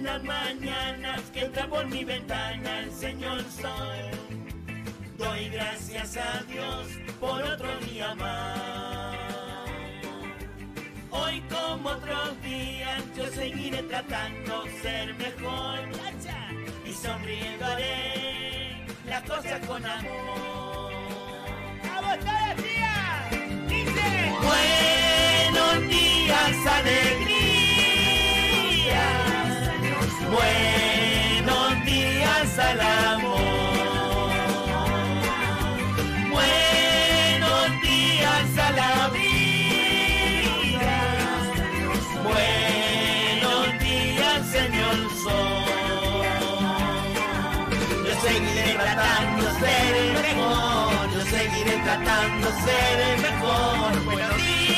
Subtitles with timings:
[0.00, 4.10] en las mañanas que entra por mi ventana el señor sol.
[5.18, 6.86] Doy gracias a Dios
[7.20, 9.16] por otro día más.
[11.10, 15.78] Hoy como otros días yo seguiré tratando ser mejor
[16.86, 20.92] y sonriendo haré las cosas con amor.
[21.84, 23.68] ¡Vamos todos días!
[23.68, 27.49] Dice Buenos días, alegría.
[30.30, 33.40] Buenos días al amor.
[36.30, 40.98] Buenos días a la vida.
[42.22, 46.24] Buenos días, señor sol.
[48.06, 51.10] Yo seguiré tratando de ser el mejor.
[51.12, 54.04] Yo seguiré tratando de ser el mejor.
[54.04, 54.69] Buenos días.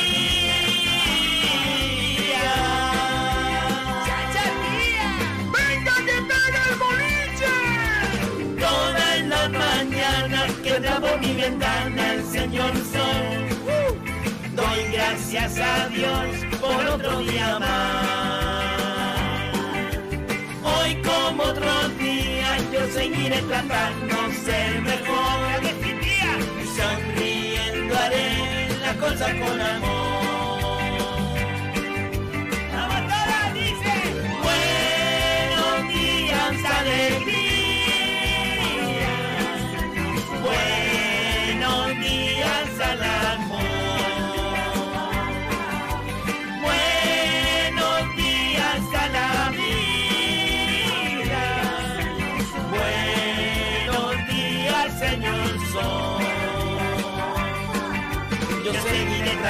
[11.43, 13.25] Ventana el señor sol.
[14.55, 16.27] Doy gracias a Dios
[16.61, 18.43] por otro día más.
[20.73, 25.59] Hoy como otros días yo seguiré tratando de ser mejor.
[26.63, 30.02] Y sonriendo haré las cosas con amor.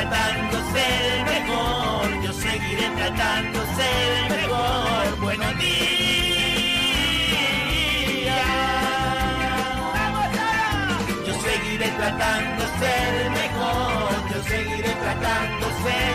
[0.04, 5.20] Tratando el mejor, yo seguiré tratando el mejor.
[5.22, 5.94] Buenos días.
[11.26, 16.13] Yo seguiré tratando el mejor, yo seguiré tratando ser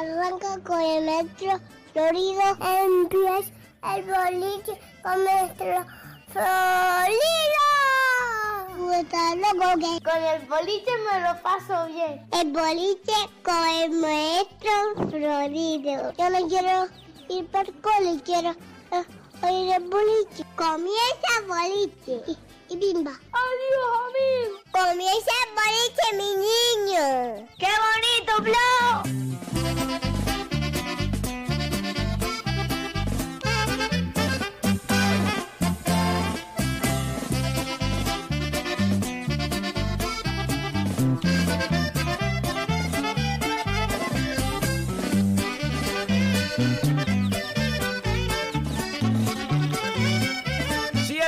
[0.00, 1.60] arranca con el metro
[1.92, 2.42] florido.
[2.60, 3.52] Empieza
[3.94, 5.86] el boliche con nuestro
[6.32, 7.18] florido.
[8.78, 12.26] Loco que con el boliche me lo paso bien.
[12.32, 16.12] El boliche con el maestro florido.
[16.12, 16.86] Yo no quiero
[17.28, 19.04] ir para el cole, quiero eh,
[19.42, 20.44] uh, ir al boliche.
[20.56, 22.22] Comienza el boliche.
[22.26, 22.38] Y,
[22.72, 23.12] y bimba.
[23.12, 24.58] ¡Adiós, amigo!
[24.72, 27.48] Comienza el boliche, mi niño.
[27.58, 29.57] ¡Qué bonito, Blau!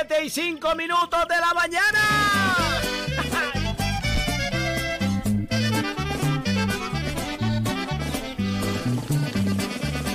[0.07, 1.99] 7 y 5 minutos de la mañana.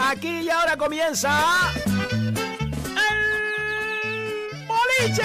[0.09, 1.73] Aquí y ahora comienza
[2.87, 5.23] el boliche.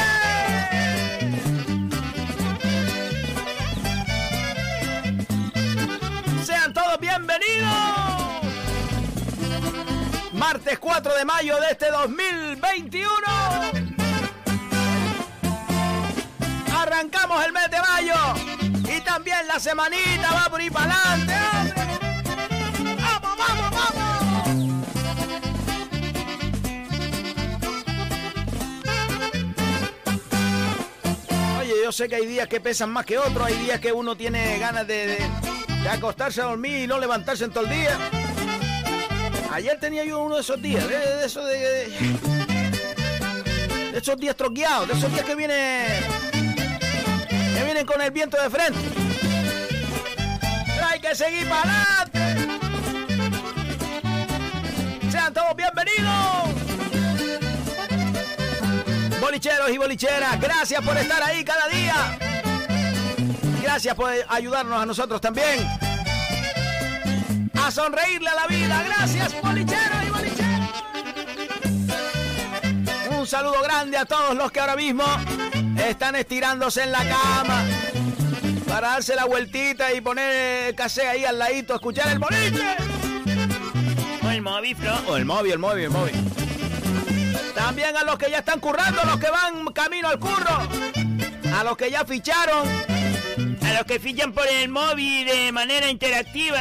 [6.43, 7.67] Sean todos bienvenidos.
[10.33, 13.80] Martes 4 de mayo de este 2021.
[17.01, 18.13] Arrancamos el mes de mayo
[18.95, 21.33] y también la semanita va por ir para adelante.
[23.01, 24.81] ¡Vamos, vamos, vamos!
[31.59, 34.15] Oye, yo sé que hay días que pesan más que otros, hay días que uno
[34.15, 37.97] tiene ganas de, de- acostarse a dormir y no levantarse en todo el día.
[39.51, 41.87] Ayer tenía yo uno de esos días, de, de esos de, de-
[43.91, 45.87] de esos días troqueados, de esos días que viene
[47.73, 48.79] vienen con el viento de frente.
[50.83, 52.19] Hay que seguir para adelante.
[55.09, 56.11] Sean todos bienvenidos.
[59.21, 62.19] Bolicheros y bolicheras, gracias por estar ahí cada día.
[63.61, 65.65] Gracias por ayudarnos a nosotros también.
[67.53, 68.83] A sonreírle a la vida.
[68.83, 70.83] Gracias, bolicheros y bolicheros.
[73.17, 75.05] Un saludo grande a todos los que ahora mismo
[75.89, 77.65] están estirándose en la cama
[78.67, 82.75] para darse la vueltita y poner el casé ahí al ladito, escuchar el boliche.
[84.23, 84.93] O el móvil, Flo.
[85.07, 86.15] O el móvil, el móvil, el móvil.
[87.53, 90.67] También a los que ya están currando, los que van camino al curro.
[91.57, 92.67] A los que ya ficharon.
[93.65, 96.59] A los que fichan por el móvil de manera interactiva.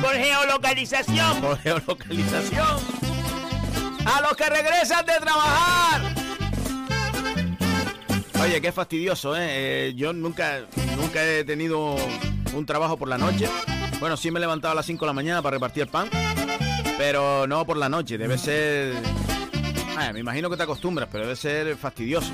[0.00, 1.40] Por geolocalización.
[1.40, 2.78] Por geolocalización.
[4.06, 6.13] A los que regresan de trabajar.
[8.42, 9.46] Oye, qué fastidioso, ¿eh?
[9.88, 10.60] Eh, Yo nunca,
[10.96, 11.96] nunca he tenido
[12.54, 13.48] un trabajo por la noche.
[14.00, 16.08] Bueno, sí me he levantado a las 5 de la mañana para repartir el pan.
[16.98, 18.94] Pero no por la noche, debe ser...
[19.96, 22.32] Ay, me imagino que te acostumbras, pero debe ser fastidioso.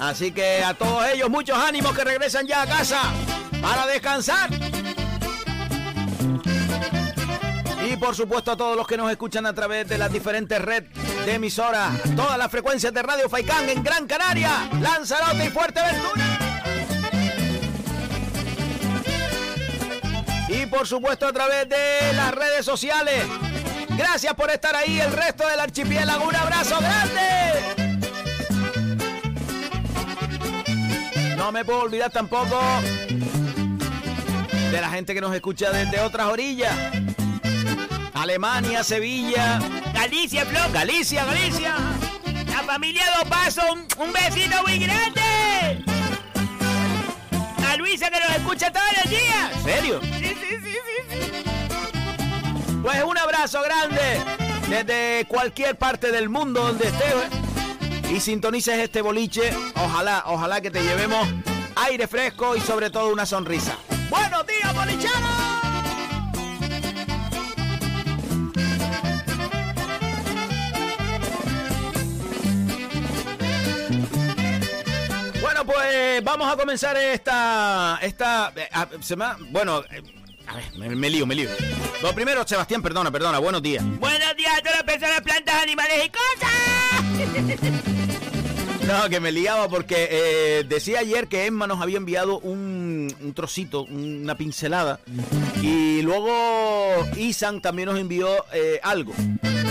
[0.00, 3.00] Así que a todos ellos, muchos ánimos que regresan ya a casa
[3.60, 4.50] para descansar.
[7.86, 10.88] Y por supuesto a todos los que nos escuchan a través de las diferentes redes
[11.24, 16.22] de emisoras, todas las frecuencias de Radio Faicán en Gran Canaria, Lanzarote y Fuerteventura.
[20.48, 23.24] Y por supuesto a través de las redes sociales.
[23.96, 26.28] Gracias por estar ahí, el resto del archipiélago.
[26.28, 27.94] Un abrazo grande.
[31.36, 32.60] No me puedo olvidar tampoco
[34.70, 36.74] de la gente que nos escucha desde otras orillas.
[38.12, 39.60] Alemania, Sevilla,
[40.04, 40.60] Galicia, Flo.
[40.70, 41.76] Galicia, Galicia.
[42.48, 45.82] La familia Dos Pasos, un, un besito muy grande.
[47.66, 49.50] A Luisa que nos escucha todos los días.
[49.56, 50.00] ¿En serio?
[50.02, 50.76] Sí, sí, sí,
[51.08, 52.70] sí, sí.
[52.82, 54.20] Pues un abrazo grande
[54.68, 59.56] desde cualquier parte del mundo donde estés y sintonices este boliche.
[59.74, 61.26] Ojalá, ojalá que te llevemos
[61.76, 63.78] aire fresco y sobre todo una sonrisa.
[64.10, 65.53] ¡Buenos días, bolicheros!
[75.54, 78.00] Bueno, pues vamos a comenzar esta.
[78.02, 80.02] esta eh, ah, se me ha- bueno, eh,
[80.48, 81.48] a ver, me, me lío, me lío.
[82.02, 83.84] Lo primero, Sebastián, perdona, perdona, buenos días.
[84.00, 87.80] Buenos días a todas las personas, plantas, animales y cosas.
[88.84, 93.32] No, que me liaba porque eh, decía ayer que Emma nos había enviado un, un
[93.32, 95.00] trocito, una pincelada.
[95.62, 99.14] Y luego Isan también nos envió eh, algo.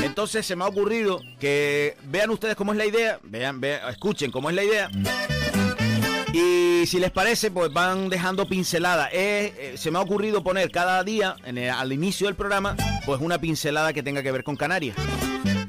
[0.03, 4.31] Entonces se me ha ocurrido que vean ustedes cómo es la idea, vean, vean, escuchen
[4.31, 4.89] cómo es la idea.
[6.83, 9.07] Y si les parece, pues van dejando pinceladas.
[9.13, 11.37] Eh, eh, se me ha ocurrido poner cada día,
[11.77, 12.75] al inicio del programa,
[13.05, 14.97] pues una pincelada que tenga que ver con Canarias.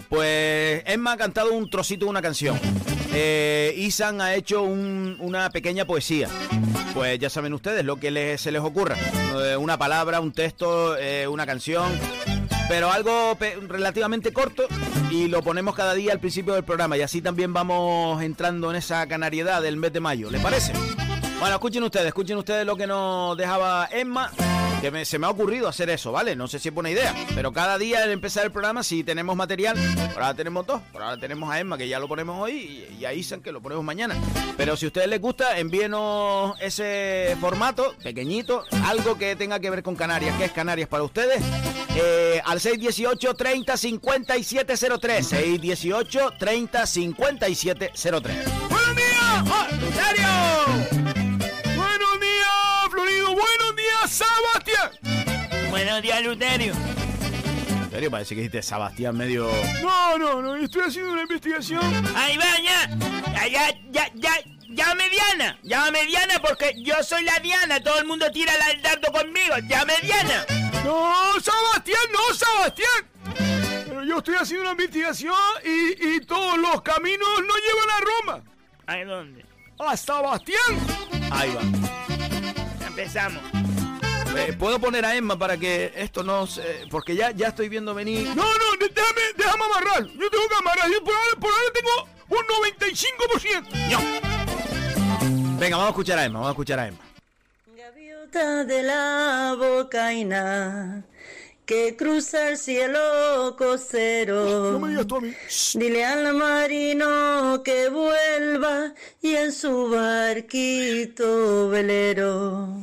[0.09, 2.59] Pues Emma ha cantado un trocito de una canción.
[3.13, 6.29] Eh, Isan ha hecho un- una pequeña poesía.
[6.95, 8.97] Pues ya saben ustedes lo que les- se les ocurra.
[9.41, 10.97] Eh, una palabra, un texto,
[11.31, 11.93] una canción.
[12.69, 13.39] Pero algo
[13.69, 14.65] relativamente corto
[15.13, 16.97] y lo ponemos cada día al principio del programa.
[16.97, 20.29] Y así también vamos entrando en esa canariedad del mes de mayo.
[20.29, 20.73] ¿Les parece?
[21.45, 24.31] Bueno, escuchen ustedes, escuchen ustedes lo que nos dejaba Emma,
[24.81, 26.35] que se me ha ocurrido hacer eso, ¿vale?
[26.35, 29.37] No sé si es buena idea, pero cada día al empezar el programa, si tenemos
[29.37, 29.77] material,
[30.15, 33.05] ahora tenemos dos, por ahora tenemos a Emma, que ya lo ponemos hoy, y, y
[33.05, 34.17] a Isan, que lo ponemos mañana.
[34.57, 39.83] Pero si a ustedes les gusta, envíenos ese formato, pequeñito, algo que tenga que ver
[39.83, 41.43] con Canarias, que es Canarias para ustedes,
[41.95, 48.37] eh, al 618 30 5703, 618 30 5703.
[48.71, 49.45] ¡Buenos días!
[49.45, 50.94] ¡Oh, Luterio!
[55.75, 56.73] Buenos días, Luterio.
[56.73, 59.51] En serio, parece que dijiste Sebastián medio...
[59.83, 61.83] No, no, no, estoy haciendo una investigación.
[62.15, 62.89] Ahí va, ya.
[63.35, 64.33] Ya, ya, ya, ya.
[64.69, 69.11] Llame Diana, llame Diana porque yo soy la Diana, todo el mundo tira el dardo
[69.11, 70.47] conmigo, llame Diana.
[70.85, 73.85] No, Sebastián, no, Sebastián.
[73.89, 78.45] Pero yo estoy haciendo una investigación y, y todos los caminos no llevan a Roma.
[78.87, 79.45] ¿A dónde?
[79.81, 80.79] ¡A Sebastián!
[81.33, 82.87] Ahí va.
[82.87, 83.64] Empezamos.
[84.37, 86.63] Eh, ¿Puedo poner a Emma para que esto no se...
[86.91, 88.27] Porque ya, ya estoy viendo venir...
[88.29, 90.07] No, no, déjame, déjame amarrar.
[90.07, 90.91] Yo tengo que amarrar.
[90.91, 92.45] Yo por ahora, por ahora tengo un
[93.63, 93.91] 95%.
[93.91, 95.59] No.
[95.59, 96.99] Venga, vamos a escuchar a Emma, vamos a escuchar a Emma.
[97.77, 101.05] Gaviota de la bocaina
[101.65, 104.79] que cruza el cielo costero.
[105.07, 105.33] tú a mí.
[105.75, 112.77] Dile al marino que vuelva y en su barquito velero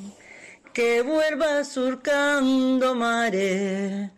[0.73, 4.11] que vuelva surcando mares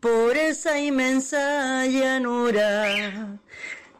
[0.00, 3.38] por esa inmensa llanura.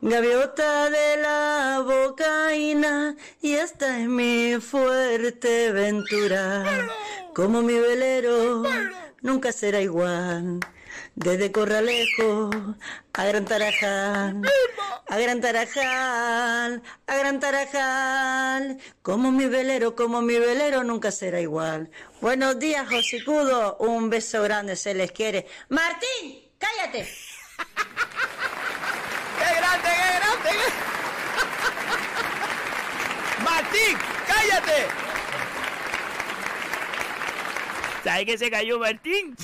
[0.01, 6.65] Gaviota de la bocaina y esta es mi fuerte ventura.
[7.35, 8.63] como mi velero,
[9.23, 10.61] nunca será igual.
[11.17, 12.51] Desde Corralejo
[13.15, 14.43] a Gran Tarajal,
[15.09, 21.91] a Gran Tarajal, a Gran Tarajal, como mi velero, como mi velero nunca será igual.
[22.21, 25.47] Buenos días, Josicudo, un beso grande, se les quiere.
[25.71, 27.09] Martín, cállate.
[29.39, 30.51] ¡Qué grande, qué grande!
[33.43, 34.87] ¡Martín, cállate!
[38.05, 39.35] ¿Sabes que se cayó Martín?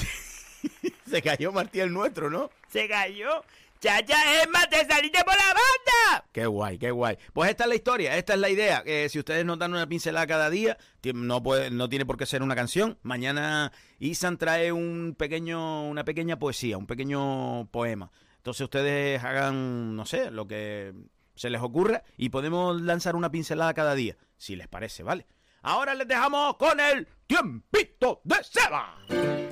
[1.11, 2.51] Se cayó Martín el nuestro, ¿no?
[2.69, 3.43] Se cayó.
[3.81, 6.25] Chacha, Emma, te saliste por la banda.
[6.31, 7.19] Qué guay, qué guay.
[7.33, 8.85] Pues esta es la historia, esta es la idea.
[8.85, 10.79] que si ustedes nos dan una pincelada cada día,
[11.15, 12.97] no, puede, no tiene por qué ser una canción.
[13.03, 18.13] Mañana Isan trae un pequeño, una pequeña poesía, un pequeño poema.
[18.37, 20.93] Entonces ustedes hagan, no sé, lo que
[21.35, 25.27] se les ocurra y podemos lanzar una pincelada cada día, si les parece, ¿vale?
[25.63, 29.52] Ahora les dejamos con el tiempito de Seba.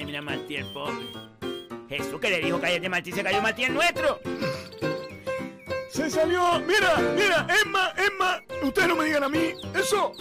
[0.00, 1.04] Mira Martín, el pobre.
[1.88, 4.18] Jesús que le dijo cállate Martín, se cayó Martín el nuestro.
[5.90, 6.58] Se salió.
[6.60, 8.42] Mira, mira, Emma, Emma.
[8.62, 10.12] Ustedes no me digan a mí eso.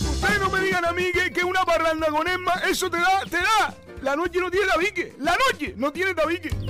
[0.00, 3.22] Ustedes no me digan a mí que, que una parranda con Emma, eso te da,
[3.28, 3.74] te da.
[4.00, 5.12] La noche no tiene tabique.
[5.18, 6.48] La noche no tiene tabique.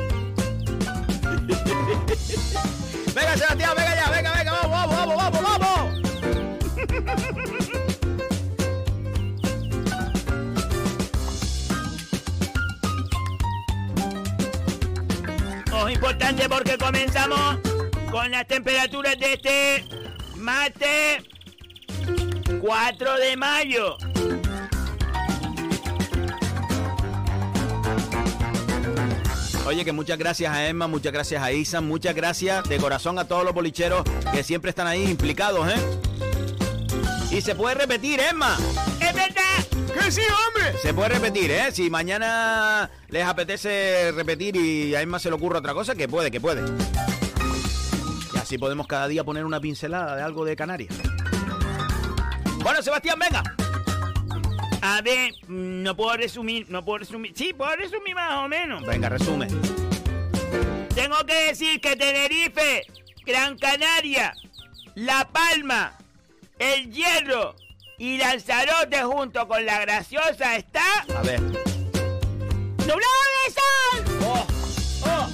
[3.15, 4.36] venga, Sebastián, venga ya, venga, venga,
[15.97, 17.59] importante porque comenzamos
[18.11, 19.85] con las temperaturas de este
[20.37, 21.25] martes
[22.61, 23.97] 4 de mayo.
[29.67, 33.27] Oye, que muchas gracias a Emma, muchas gracias a Isa, muchas gracias de corazón a
[33.27, 35.81] todos los bolicheros que siempre están ahí implicados, ¿eh?
[37.31, 38.59] Y se puede repetir, Emma.
[39.17, 39.95] ¡Es verdad!
[39.95, 40.79] ¡Que sí, hombre!
[40.83, 41.73] Se puede repetir, ¿eh?
[41.73, 46.31] Si mañana les apetece repetir y a Emma se le ocurre otra cosa, que puede,
[46.31, 46.63] que puede.
[48.35, 50.95] Y así podemos cada día poner una pincelada de algo de Canarias.
[52.63, 53.43] Bueno, Sebastián, venga.
[54.83, 57.33] A ver, mm, no puedo resumir, no puedo resumir.
[57.35, 58.85] Sí, puedo resumir más o menos.
[58.85, 59.49] Venga, resume.
[60.95, 62.83] Tengo que decir que Tenerife,
[63.25, 64.35] Gran Canaria,
[64.95, 65.97] La Palma,
[66.59, 67.55] El Hierro
[67.99, 70.83] y Lanzarote junto con La Graciosa está
[71.17, 71.41] A ver.
[71.41, 72.99] nublado
[73.47, 74.05] de sol.
[74.25, 74.47] ¡Oh!
[75.07, 75.29] ¡Oh!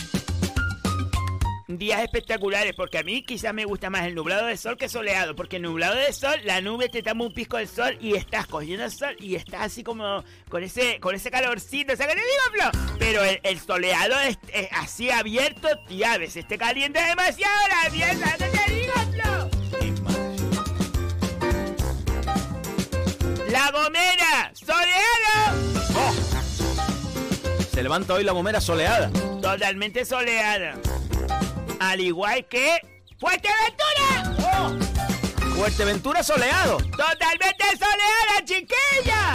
[1.69, 5.35] Días espectaculares, porque a mí quizás me gusta más el nublado de sol que soleado,
[5.35, 8.47] porque el nublado de sol, la nube te tapa un pisco del sol y estás
[8.47, 12.26] cogiendo el sol y estás así como con ese con ese calorcito, ¿sabes qué te
[12.26, 12.97] digo, Flo?
[12.99, 17.90] Pero el, el soleado es, es así abierto, tía, a veces te calienta demasiado la
[17.90, 19.32] mierda, ¿qué te digo, Flo?
[23.64, 25.57] La Gomera, soleado,
[25.95, 26.12] ¡Oh!
[27.73, 29.09] Se levanta hoy la gomera soleada.
[29.40, 30.75] totalmente soleada.
[31.78, 32.81] Al igual que
[33.21, 34.73] Fuerteventura, ¡Oh!
[35.54, 36.78] Fuerteventura soleado.
[36.78, 39.33] totalmente soleada, chiquilla.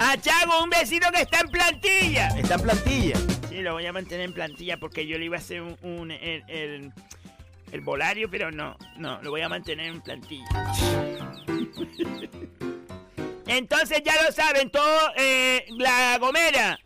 [0.00, 2.28] A Chago, un vecino que está en plantilla.
[2.36, 3.16] Está en plantilla.
[3.50, 6.10] Sí, lo voy a mantener en plantilla porque yo le iba a hacer un, un-
[6.10, 6.92] el, el,
[7.70, 10.44] el volario, pero no, no, lo voy a mantener en plantilla.
[13.50, 16.78] Entonces ya lo saben, todo eh, La Gomera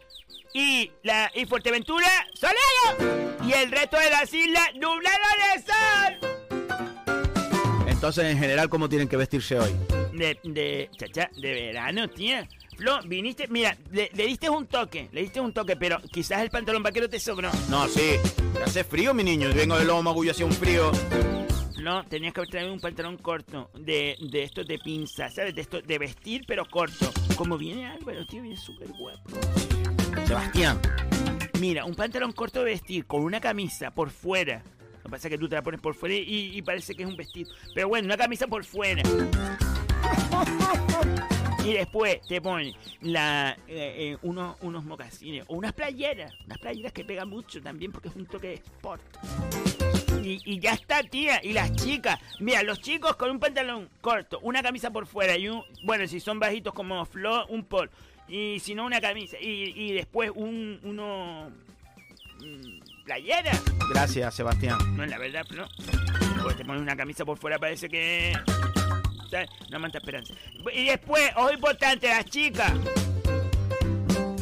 [0.54, 3.37] y, la, y Fuerteventura, soleado.
[3.47, 5.18] Y el resto de las islas, nublado
[5.54, 6.30] de sol.
[7.87, 9.73] Entonces, en general, ¿cómo tienen que vestirse hoy?
[10.14, 12.49] De, de, chacha, de verano, tía.
[12.78, 16.49] Flo, viniste, mira, le, le diste un toque, le diste un toque, pero quizás el
[16.49, 17.50] pantalón vaquero te sobró.
[17.68, 18.16] No, sí.
[18.64, 19.50] Hace frío, mi niño.
[19.50, 20.92] Yo vengo de Lobo Magullo, hacía un frío.
[21.81, 25.54] No, tenías que traído un pantalón corto, de, de estos de pinza, ¿sabes?
[25.54, 27.11] De esto, de vestir, pero corto.
[27.37, 29.31] Como viene Álvaro, tío, viene súper guapo.
[30.26, 30.81] Sebastián.
[31.61, 34.62] Mira, un pantalón corto de vestir con una camisa por fuera.
[34.99, 37.09] Lo que pasa es que tú te la pones por fuera y, parece que es
[37.09, 37.50] un vestido.
[37.75, 39.02] Pero bueno, una camisa por fuera.
[41.64, 46.33] Y después te pones la, eh, eh, unos, unos mocasines o unas playeras.
[46.47, 49.02] Unas playeras que pegan mucho también porque es un toque de sport.
[50.25, 51.40] Y, y ya está, tía.
[51.43, 52.19] Y las chicas.
[52.40, 55.62] Mira, los chicos con un pantalón corto, una camisa por fuera y un...
[55.85, 57.90] Bueno, si son bajitos como Flo, un pol.
[58.26, 59.37] Y si no, una camisa.
[59.38, 60.81] Y, y después un...
[60.83, 61.50] uno...
[62.40, 63.52] mm, Playera.
[63.90, 64.78] Gracias, Sebastián.
[64.97, 65.69] No, la verdad, no.
[66.43, 68.33] Porque te pones una camisa por fuera, parece que.
[69.31, 69.50] ¿Sabes?
[69.71, 70.33] No manta esperanza.
[70.75, 72.73] Y después, ojo importante, las chicas.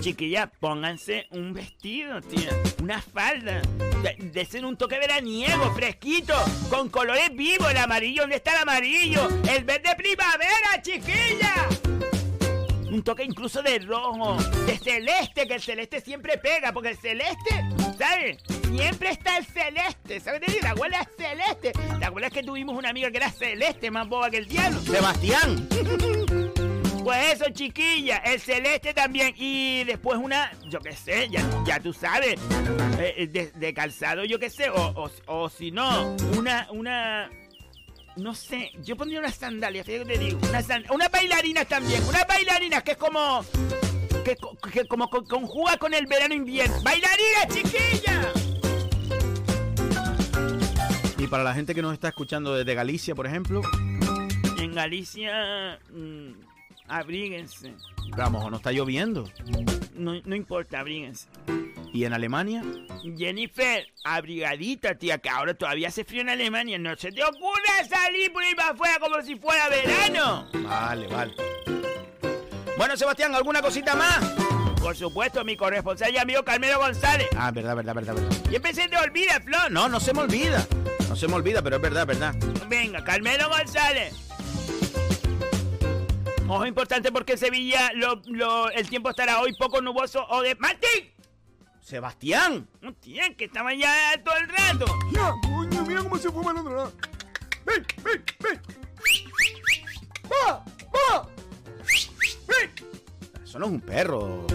[0.02, 2.50] Chiquillas, pónganse un vestido, tía.
[2.82, 3.62] Una falda.
[4.02, 6.35] De, de ser un toque veraniego, fresquito,
[6.68, 7.71] con colores vivos.
[7.71, 9.28] El amarillo, ¿dónde está el amarillo?
[9.49, 10.82] El verde primavera.
[12.90, 17.64] un toque incluso de rojo, de celeste, que el celeste siempre pega, porque el celeste,
[17.97, 18.38] ¿sabes?
[18.68, 20.62] Siempre está el celeste, ¿sabes?
[20.62, 21.73] La abuela es celeste.
[22.00, 24.80] ¿Te acuerdas que tuvimos una amiga que era celeste, más boba que el diablo?
[24.80, 25.68] Sebastián.
[27.04, 29.35] Pues eso, chiquilla, el celeste también.
[29.37, 32.37] Y después una, yo qué sé, ya, ya tú sabes,
[32.99, 37.28] eh, de, de calzado, yo qué sé, o, o, o si no, una, una,
[38.16, 42.82] no sé, yo pondría unas sandalias, que te digo, unas una bailarinas también, unas bailarinas
[42.85, 43.44] que es como,
[44.25, 44.37] que,
[44.73, 46.76] que como con- conjuga con el verano invierno.
[46.85, 48.32] ¡Bailarinas, chiquilla!
[51.18, 53.61] Y para la gente que nos está escuchando desde Galicia, por ejemplo,
[54.59, 56.30] En Galicia, mm,
[56.93, 57.75] abríguense.
[58.17, 59.29] vamos, no está lloviendo.
[59.95, 61.29] No, no importa, abríguense.
[61.93, 62.63] Y en Alemania,
[63.19, 66.79] Jennifer, abrigadita, tía, que ahora todavía hace frío en Alemania.
[66.79, 70.49] No se te ocurra salir por ahí para afuera como si fuera verano.
[70.65, 71.35] vale, vale.
[72.79, 74.25] Bueno, Sebastián, ¿alguna cosita más?
[74.81, 77.29] Por supuesto, mi corresponsal y amigo Carmelo González.
[77.37, 78.51] Ah, verdad, verdad, verdad, verdad.
[78.51, 79.71] Y empecé te olvida, Flor.
[79.71, 80.67] No, no se me olvida.
[81.09, 82.35] No se me olvida, pero es verdad, verdad.
[82.69, 84.32] Venga, Carmelo González.
[86.52, 90.54] Ojo importante porque en Sevilla lo- lo- el tiempo estará hoy poco nuboso o de...
[90.56, 91.11] ¡Martín!
[91.80, 92.68] Sebastián.
[92.82, 94.85] No, tía, que estaba ya todo el rato.
[95.12, 96.92] Ya, coño, mira cómo se otro lado.
[97.64, 98.61] Ven, ven, ven.
[100.30, 100.62] ¡Va!
[100.94, 101.28] ¡Va!
[102.49, 102.71] ¡Ven!
[103.42, 104.47] Eso no es un perro.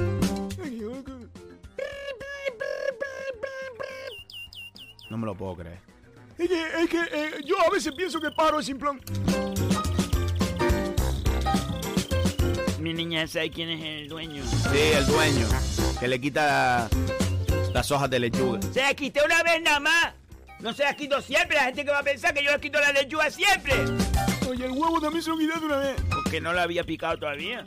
[5.09, 5.79] No me lo puedo creer.
[6.37, 9.01] Es que, es que eh, yo a veces pienso que paro sin plan.
[12.87, 14.41] Mi niña sabe quién es el dueño.
[14.45, 15.45] Sí, el dueño.
[15.99, 16.87] Que le quita
[17.73, 18.61] las hojas de lechuga.
[18.71, 20.13] Se la quité una vez nada más.
[20.61, 21.57] No se la quito siempre.
[21.57, 23.73] La gente que va a pensar que yo le quito la lechuga siempre.
[24.49, 26.01] Oye, el huevo también se lo quité de una vez.
[26.09, 27.65] Porque no la había picado todavía.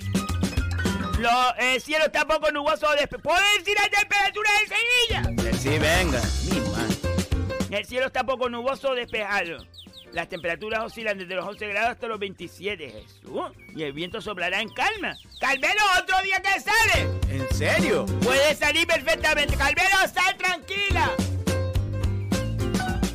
[1.18, 2.86] Lo, el cielo está poco nuboso.
[3.22, 5.58] ¿Puedo decir la temperatura de Sevilla?
[5.58, 6.22] Sí, venga.
[6.50, 7.76] Mi madre.
[7.78, 9.66] El cielo está poco nuboso despejado.
[10.12, 13.40] Las temperaturas oscilan desde los 11 grados hasta los 27, Jesús.
[13.76, 15.16] Y el viento soplará en calma.
[15.40, 17.08] ¡Calmelo, otro día que sale!
[17.28, 18.06] ¿En serio?
[18.22, 19.56] Puede salir perfectamente.
[19.56, 21.12] Calmelo, sal tranquila.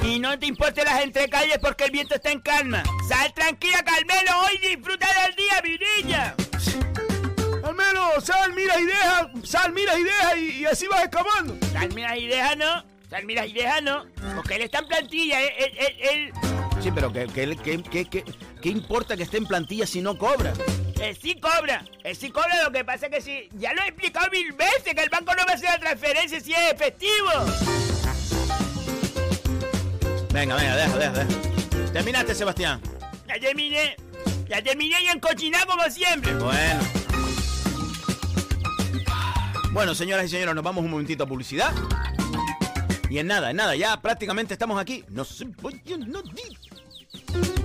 [0.04, 2.84] Y no te importen las entrecalles porque el viento está en calma.
[3.10, 4.32] Sal tranquila, Calmelo.
[4.48, 6.36] Hoy disfruta del día, mi niña.
[7.62, 11.58] Al menos sal, mira y deja, sal, mira y deja y, y así vas escapando.
[11.74, 12.95] Sal, mira y deja, ¿no?
[13.10, 14.06] Sal, mira y deja, ¿no?
[14.36, 15.42] Porque él está en plantilla.
[15.42, 16.34] Él, él, él-
[16.82, 18.24] Sí, pero ¿qué, qué, qué,
[18.62, 20.54] qué, importa que esté en plantilla si no cobra?
[21.02, 21.84] él sí cobra.
[22.04, 22.64] Él sí cobra.
[22.64, 23.50] Lo que pasa es que sí.
[23.54, 26.40] Ya lo he explicado mil veces que el banco no va a hacer la transferencia
[26.40, 27.30] si es efectivo.
[30.32, 31.92] Venga, venga, deja, deja, deja.
[31.94, 32.82] Terminaste, Sebastián.
[33.28, 33.96] Ya terminé.
[34.48, 36.34] Ya terminé y encochinado como siempre.
[36.36, 36.80] Bueno.
[39.72, 41.74] Bueno, señoras y señores, nos vamos un momentito a publicidad.
[43.16, 45.06] Y en nada, en nada, ya prácticamente estamos aquí.
[45.08, 47.65] No se nadie.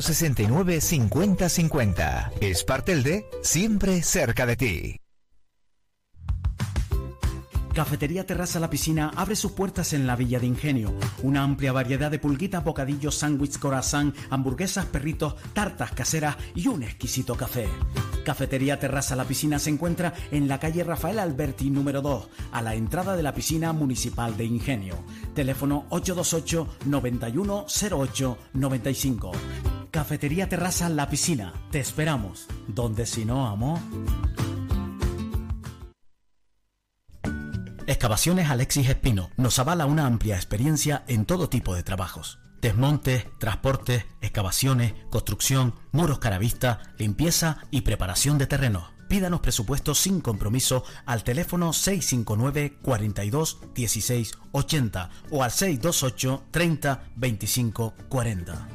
[0.00, 2.32] 69 50 50.
[2.40, 5.00] Espartelde, siempre cerca de ti.
[7.76, 10.94] Cafetería Terraza La Piscina abre sus puertas en la Villa de Ingenio.
[11.22, 17.34] Una amplia variedad de pulguitas, bocadillos, sándwich, corazón, hamburguesas, perritos, tartas caseras y un exquisito
[17.34, 17.68] café.
[18.24, 22.74] Cafetería Terraza La Piscina se encuentra en la calle Rafael Alberti número 2, a la
[22.74, 24.96] entrada de la piscina municipal de Ingenio.
[25.34, 29.32] Teléfono 828 9108 95.
[29.96, 31.54] Cafetería Terraza La Piscina.
[31.70, 32.48] Te esperamos.
[32.68, 33.78] Donde si no, amor.
[37.86, 42.38] Excavaciones Alexis Espino nos avala una amplia experiencia en todo tipo de trabajos.
[42.60, 48.84] Desmontes, transportes, excavaciones, construcción, muros caravista, limpieza y preparación de terrenos.
[49.08, 57.94] Pídanos presupuesto sin compromiso al teléfono 659 42 16 80 o al 628 30 25
[58.10, 58.68] 40.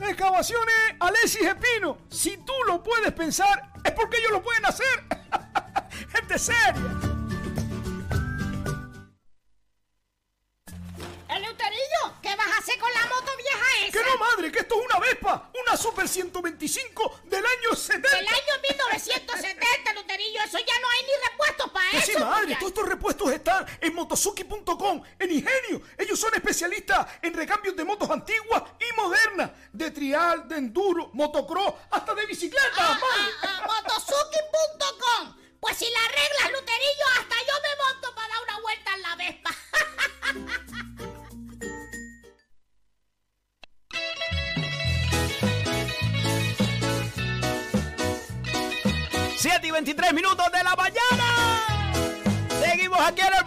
[0.00, 1.98] Excavaciones Alexis Espino.
[2.08, 5.04] Si tú lo puedes pensar, es porque ellos lo pueden hacer.
[6.12, 6.74] Gente seria.
[11.28, 13.92] Eleuterillo, ¿qué vas a hacer con la moto vieja esa?
[13.92, 18.08] Que no, madre, que esto es una Vespa, una Super 125 del año 70.
[18.08, 22.12] Del año 1970, Luterillo, eso ya no hay ni repuestos para eso.
[22.12, 23.66] sí, madre, todos estos repuestos están
[23.98, 25.82] motosuki.com, en Ingenio.
[25.98, 31.74] Ellos son especialistas en recambios de motos antiguas y modernas, de trial, de enduro, motocross,
[31.90, 32.68] hasta de bicicleta.
[32.78, 35.36] Ah, ah, ah, motosuki.com.
[35.60, 39.16] Pues si la arreglas, Luterillo, hasta yo me monto para dar una vuelta en la
[39.16, 39.50] Vespa.
[49.38, 51.67] 7 y 23 minutos de la mañana.
[52.98, 53.44] Seguimos aquí en el.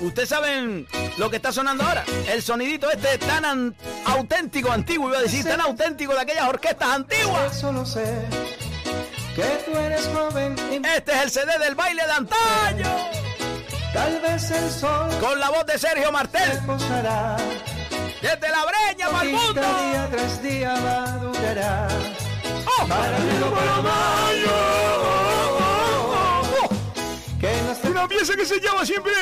[0.00, 0.86] Ustedes saben
[1.18, 2.04] lo que está sonando ahora.
[2.28, 3.74] El sonidito este tan an-
[4.06, 7.58] auténtico, antiguo, iba a decir, tan auténtico de aquellas orquestas antiguas.
[7.58, 8.04] Solo sé
[9.34, 12.96] que tú eres joven y Este es el CD del baile de antaño.
[13.92, 16.60] tal vez el sol Con la voz de Sergio Martel.
[18.22, 19.60] Desde la breña para el mundo.
[19.60, 21.88] Poquita día tras día madurará.
[22.66, 22.86] ¡Oh!
[22.86, 23.50] Para mí lo
[27.96, 29.12] Una pieza que se llama siempre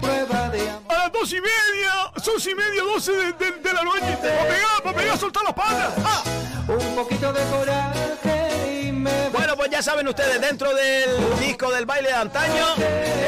[0.00, 0.82] prueba de amor.
[0.88, 1.92] a las dos y media,
[2.24, 4.00] dos y media, doce de, de- de la noche.
[4.20, 5.92] Para pegar, para pegar, soltar las patas.
[6.04, 6.22] Ah,
[6.66, 11.86] Un poquito de coraje y me Bueno, pues ya saben ustedes, dentro del disco del
[11.86, 12.66] baile de antaño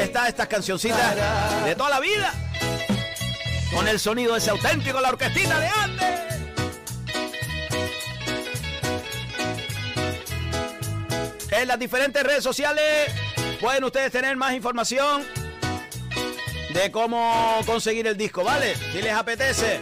[0.01, 1.15] está estas cancioncitas
[1.63, 2.33] de toda la vida.
[3.73, 6.19] Con el sonido ese auténtico, la orquestita de antes.
[11.51, 13.11] En las diferentes redes sociales
[13.61, 15.23] pueden ustedes tener más información
[16.73, 18.75] de cómo conseguir el disco, ¿vale?
[18.91, 19.81] Si les apetece.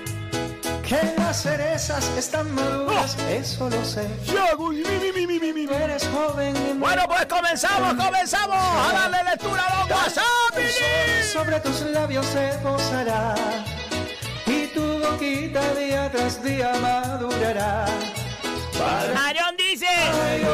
[0.87, 4.05] que las cerezas están maduras, eso lo sé.
[4.25, 5.67] Yago, mi, mi, mi, mi, mi, mi.
[5.67, 10.25] Tú eres joven Bueno, pues comenzamos, comenzamos a darle lectura a los WhatsApp.
[11.31, 13.35] Sobre tus labios se posará
[14.47, 17.85] y tu boquita día tras día madurará.
[18.81, 19.87] Aarón dice,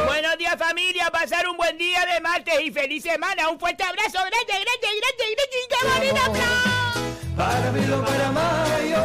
[0.06, 3.50] buenos días familia, pasar un buen día de martes y feliz semana.
[3.50, 7.06] Un fuerte abrazo, grande, grande, grande, grande y qué bonito aplauso.
[7.38, 8.98] Para mí lo para mayo,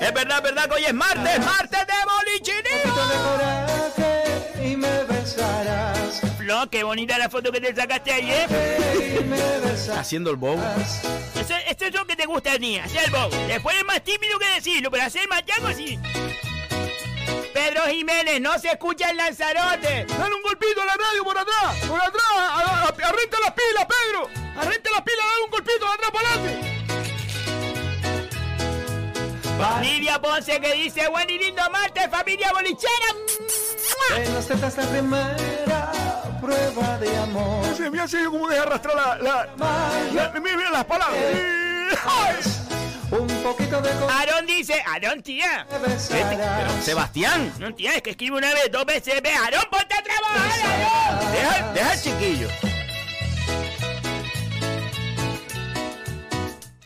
[0.00, 1.94] Es verdad, es verdad que hoy es martes, martes de
[2.90, 4.24] coraje
[4.62, 6.20] y me besarás.
[6.36, 8.48] Flo, qué bonita la foto que te sacaste ayer.
[9.96, 10.60] Haciendo el bow.
[11.34, 13.30] Eso, esto es lo que te gusta a ti, hacer el bow.
[13.46, 15.98] Después es más tímido que decirlo, pero hacer machaco sí.
[17.66, 20.06] Pedro Jiménez, no se escucha el Lanzarote.
[20.06, 22.22] Dale un golpito a la radio por atrás, por atrás.
[22.32, 24.30] Arrenta las pilas, Pedro.
[24.56, 26.76] Arrenta las pilas, dale un golpito de atrás para adelante.
[29.82, 33.16] Lidia Ponce que dice, buen y lindo martes, familia bolichera.
[34.16, 35.92] En las tetas la primera
[36.40, 37.74] prueba de amor.
[37.76, 39.16] Se me hace como de arrastrar la...
[39.16, 42.65] la, la mira, mira las palabras.
[43.10, 45.66] Un poquito de Aarón dice, Aarón tía.
[46.82, 50.60] Sebastián, No tía, es que escribe una vez, dos veces, ve, Aarón, ponte a trabajar,
[50.66, 51.32] Aarón.
[51.32, 52.48] deja, deja el chiquillo.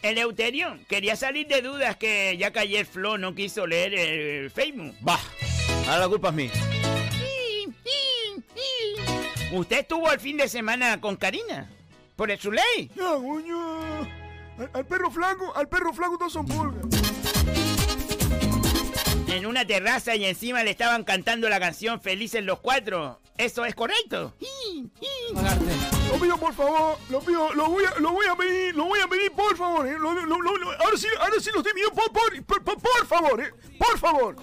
[0.02, 4.94] Eleuterio, quería salir de dudas que ya que ayer Flo no quiso leer el Facebook.
[5.06, 5.18] Va,
[5.86, 6.50] ahora la culpa es mía.
[9.52, 11.68] Usted estuvo el fin de semana con Karina.
[12.14, 12.90] Por el su ley.
[14.60, 16.84] Al, al perro flaco, al perro flaco todos son pulgas.
[19.28, 23.20] En una terraza y encima le estaban cantando la canción Felices los Cuatro.
[23.38, 24.34] ¿Eso es correcto?
[26.12, 29.00] Lo pido por favor, lo pido, lo voy a, lo voy a pedir, lo voy
[29.00, 29.96] a pedir por favor, eh.
[29.98, 32.78] Lo- lo- lo- lo- ahora sí, ahora sí lo estoy pidiendo por, por, por, por-
[32.82, 33.50] por favor, eh.
[33.78, 34.36] Por favor.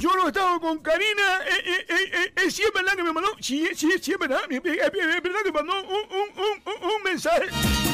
[0.00, 3.04] Yo no he estado con Karina, eh, eh, eh, eh, eh, sí es verdad que
[3.04, 7.93] me mandó, sí, sí, sí es verdad, es verdad que mandó un, un, un, un,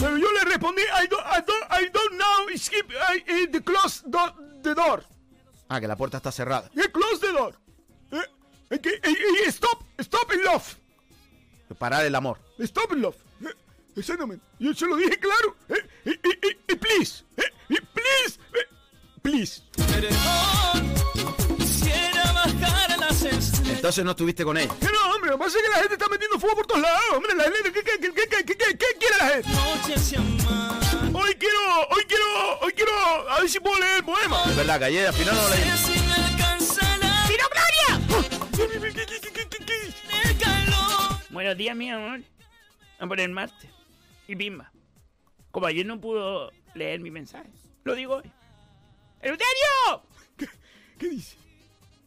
[0.00, 3.62] Pero yo le respondí, I don't, I don't, I don't know, skip I, eh, the
[3.62, 5.04] close do- the door.
[5.68, 6.70] Ah, que la puerta está cerrada.
[6.76, 7.54] Eh, close the door.
[8.12, 8.16] Eh,
[8.70, 10.64] eh, eh, eh, stop, stop in love.
[11.78, 12.38] Parar el amor.
[12.60, 13.16] Stop in love.
[13.42, 13.54] Eh.
[14.58, 15.56] Yo se lo dije claro.
[15.68, 15.74] Eh,
[16.06, 17.24] eh, eh, eh, eh, please.
[17.92, 18.38] Please.
[18.54, 18.66] eh,
[19.22, 19.62] please.
[21.58, 23.68] Quisiera bajar las estrellas.
[23.76, 24.72] Entonces no estuviste con ella.
[24.80, 26.80] Que no, hombre, lo que pasa es que la gente está metiendo fuego por todos
[26.80, 27.00] lados.
[27.14, 29.48] Hombre, la gente, ¿qué, qué, qué, qué, qué, qué- qué quiere la gente?
[31.14, 34.42] Hoy quiero, hoy quiero, hoy quiero, a ver si puedo leer el poema.
[34.46, 35.70] Es verdad que ayer al final no lo leí.
[35.78, 37.24] Si me alcanzará.
[37.26, 39.08] ¡Tiro Gloria!
[41.30, 42.20] Buenos días, mi amor.
[42.98, 43.70] A por el martes.
[44.26, 44.70] Y bimba.
[45.50, 47.48] Como ayer no pudo leer mi mensaje,
[47.84, 48.30] lo digo hoy.
[49.20, 50.02] ¡Eleuterio!
[50.98, 51.36] ¿Qué dice?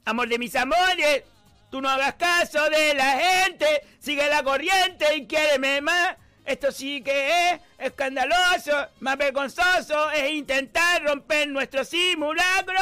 [0.05, 1.23] Amor de mis amores,
[1.71, 6.15] tú no hagas caso de la gente, sigue la corriente y quiéreme más.
[6.45, 12.73] Esto sí que es escandaloso, más vergonzoso es intentar romper nuestro simulacro.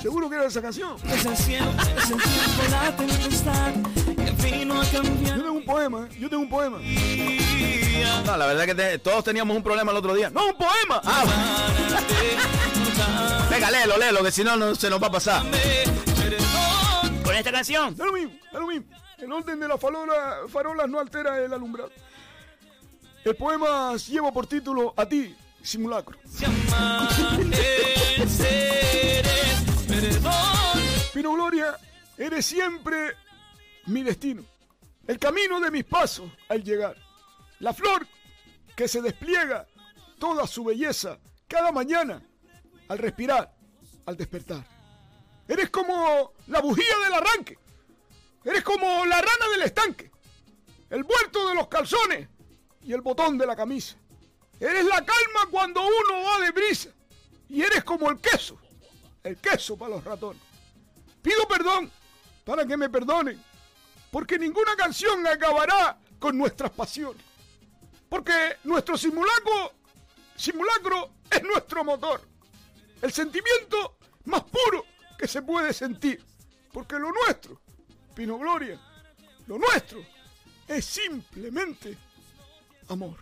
[0.00, 0.96] Seguro que era esa canción.
[1.02, 3.72] Desde el cielo, desde el tiempo, la tempestad
[4.16, 5.36] que vino a cambiar.
[5.36, 6.78] Yo tengo un poema, yo tengo un poema.
[8.24, 10.30] No, la verdad que te- todos teníamos un problema el otro día.
[10.30, 11.00] ¡No, un poema!
[11.04, 11.24] Ah,
[13.50, 15.42] venga, léelo, léelo, que si no, no se nos va a pasar.
[17.24, 17.96] Con esta canción.
[17.96, 18.86] Da lo mismo, da lo mismo.
[19.18, 21.90] El orden de las farola- farolas no altera el alumbrado.
[23.24, 26.18] El poema lleva por título A ti, simulacro.
[31.12, 31.76] Pino Gloria,
[32.18, 33.12] eres siempre
[33.86, 34.42] mi destino.
[35.06, 36.96] El camino de mis pasos al llegar.
[37.60, 38.06] La flor
[38.74, 39.66] que se despliega
[40.18, 42.20] toda su belleza cada mañana
[42.88, 43.54] al respirar,
[44.06, 44.64] al despertar.
[45.46, 47.58] Eres como la bujía del arranque.
[48.44, 50.10] Eres como la rana del estanque.
[50.90, 52.28] El vuelto de los calzones
[52.82, 53.96] y el botón de la camisa.
[54.60, 56.90] Eres la calma cuando uno va de brisa.
[57.48, 58.58] Y eres como el queso.
[59.22, 60.42] El queso para los ratones.
[61.22, 61.90] Pido perdón
[62.44, 63.42] para que me perdonen.
[64.10, 67.22] Porque ninguna canción acabará con nuestras pasiones.
[68.08, 69.72] Porque nuestro simulacro,
[70.36, 72.20] simulacro es nuestro motor.
[73.00, 74.84] El sentimiento más puro
[75.18, 76.24] que se puede sentir.
[76.72, 77.60] Porque lo nuestro,
[78.14, 78.78] Pino Gloria,
[79.48, 79.98] lo nuestro
[80.68, 81.98] es simplemente
[82.88, 83.16] amor.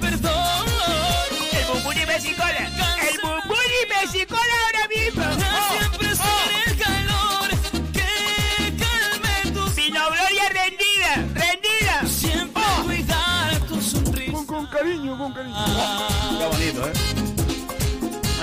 [0.00, 0.66] Perdón.
[1.52, 2.98] El bumburi mesicola.
[3.08, 5.22] El bumburi mesicola ahora mismo.
[5.70, 7.48] Siempre el calor
[7.92, 8.10] que
[8.76, 9.34] calme
[9.76, 12.06] Pino Gloria rendida, rendida.
[12.08, 14.32] Siempre cuidar tu sonrisa.
[14.32, 15.54] Con, con cariño, con cariño.
[16.36, 16.92] Qué bonito, ¿eh?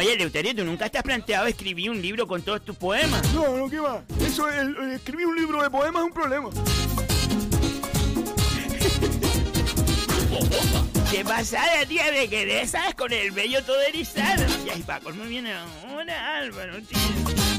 [0.07, 3.21] Oye, ¿tú nunca te has planteado escribir un libro con todos tus poemas?
[3.33, 4.01] No, no, ¿qué va?
[4.21, 6.49] Eso, el, el escribir un libro de poemas es un problema.
[11.11, 12.05] ¿Qué pasada, tía?
[12.13, 12.95] Me quedé, ¿sabes?
[12.95, 14.45] Con el vello todo erizado.
[14.65, 16.97] Y ahí va, muy bien ahora, Álvaro, tío.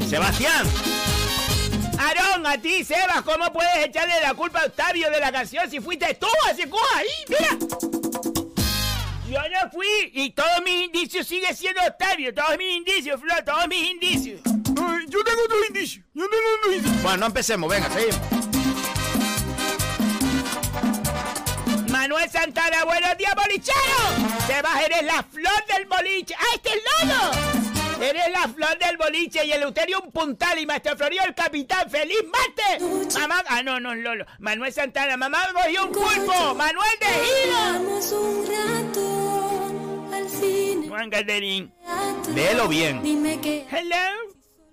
[0.08, 0.66] Sebastián,
[1.98, 5.80] Aarón, a ti, Sebas, ¿cómo puedes echarle la culpa a Octavio de la canción si
[5.80, 6.28] fuiste tú?
[6.50, 7.58] Así como ahí, mira.
[9.28, 12.32] Yo no fui y todos mis indicios siguen siendo Octavio.
[12.32, 14.40] Todos mis indicios, Flor, todos mis indicios.
[14.46, 16.02] Ay, yo tengo otro indicio.
[16.14, 17.02] Yo tengo otro indicio.
[17.02, 18.18] bueno, no empecemos, venga, seguimos.
[21.90, 24.46] Manuel Santana, buenos días, bolichero.
[24.46, 26.34] Sebas, eres la flor del boliche.
[26.38, 27.77] ¡Ah, este es Lolo!
[28.00, 31.90] Eres la flor del boliche y el Euterio un puntal y Maestro Florio el capitán.
[31.90, 33.18] ¡Feliz martes!
[33.18, 34.24] Mamá, ah, no, no Lolo.
[34.38, 36.54] Manuel Santana, mamá cogió un pulpo.
[36.54, 38.20] Manuel de Gilo.
[38.20, 40.88] un rato, al fin.
[40.88, 41.74] Juan Calderín.
[42.34, 43.02] Léelo bien.
[43.02, 43.96] Dime que Hello.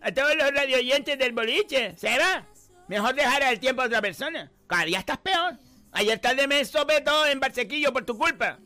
[0.01, 1.95] A todos los radioyentes del boliche.
[1.97, 2.45] Seba,
[2.87, 4.51] mejor dejar el tiempo a otra persona.
[4.67, 5.57] Cada día estás peor.
[5.91, 8.59] Ayer tarde me sopetó en Barsequillo por tu culpa.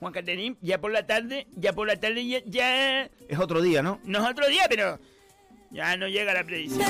[0.00, 3.82] Juan Caterín, ya por la tarde, ya por la tarde ya, ya- Es otro día,
[3.82, 4.00] ¿no?
[4.04, 4.98] No es otro día, pero
[5.70, 6.82] ya no llega la predicción.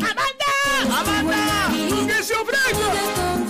[0.00, 0.50] ¡Amanda!
[0.90, 1.68] ¡Amanda!
[2.06, 2.92] ¡Que se ofrezca!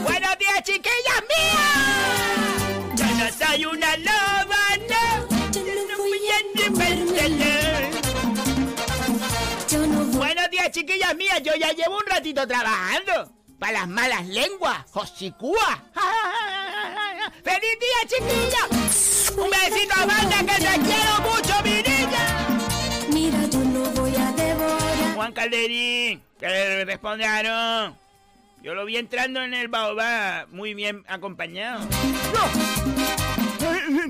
[0.03, 2.97] ¡Buenos días, chiquillas mías!
[2.97, 4.59] Yo no soy una loba,
[4.91, 5.29] no.
[9.71, 11.41] yo no Buenos días, chiquillas mías.
[11.45, 13.33] Yo ya llevo un ratito trabajando.
[13.63, 14.79] Para las malas lenguas.
[14.91, 15.85] Josicúa.
[17.45, 18.67] ¡Feliz día, chiquilla!
[19.41, 22.59] Un besito a Amanda, que te quiero mucho, mi niña.
[23.13, 25.15] Mira, yo no voy a devorar.
[25.15, 27.97] Juan Calderín, que le Aarón.
[28.65, 31.85] Yo lo vi entrando en el baobá muy bien acompañado.
[31.85, 33.22] Eh,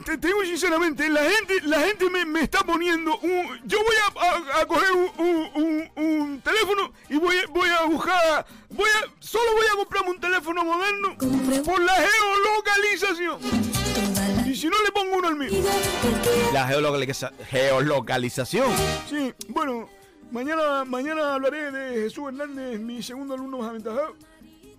[0.05, 3.61] Te, te digo sinceramente, la gente, la gente me, me está poniendo un...
[3.65, 7.69] Yo voy a, a- a coger un, un- un- un teléfono y voy, a- voy
[7.69, 8.47] a buscar...
[8.71, 11.17] Voy a, solo voy a comprarme un teléfono moderno
[11.65, 13.39] por la geolocalización.
[14.47, 14.91] Y si no le
[16.69, 18.71] geolocaliza- geolocalización.
[19.09, 19.89] Sí, bueno,
[20.31, 24.17] mañana, mañana hablaré de Jesús Hernández, mi segundo alumno más aventajado.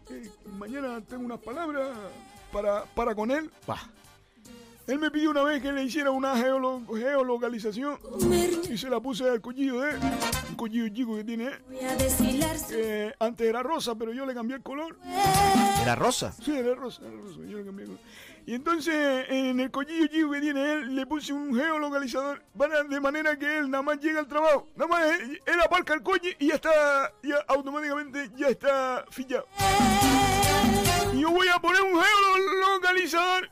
[0.10, 1.88] Eh, mañana tengo unas palabras
[2.52, 3.50] para, para con él.
[4.86, 7.98] Él me pidió una vez que le hiciera una geolo- geolocalización
[8.70, 9.98] y se la puse al collillo de él,
[10.50, 11.52] un collillo chico que tiene
[12.72, 14.98] Eh, antes era rosa, pero yo le cambié el color.
[15.82, 16.34] ¿Era rosa?
[16.34, 18.04] Sí, era rosa, era rosa, yo le cambié el color.
[18.46, 23.00] Y entonces en el collillo chico que tiene él le puse un geolocalizador para, de
[23.00, 26.36] manera que él nada más llega al trabajo, nada más él, él aparca el coche
[26.40, 29.48] y ya está, ya automáticamente ya está fillado.
[31.24, 33.46] Yo voy a poner un geolocalizador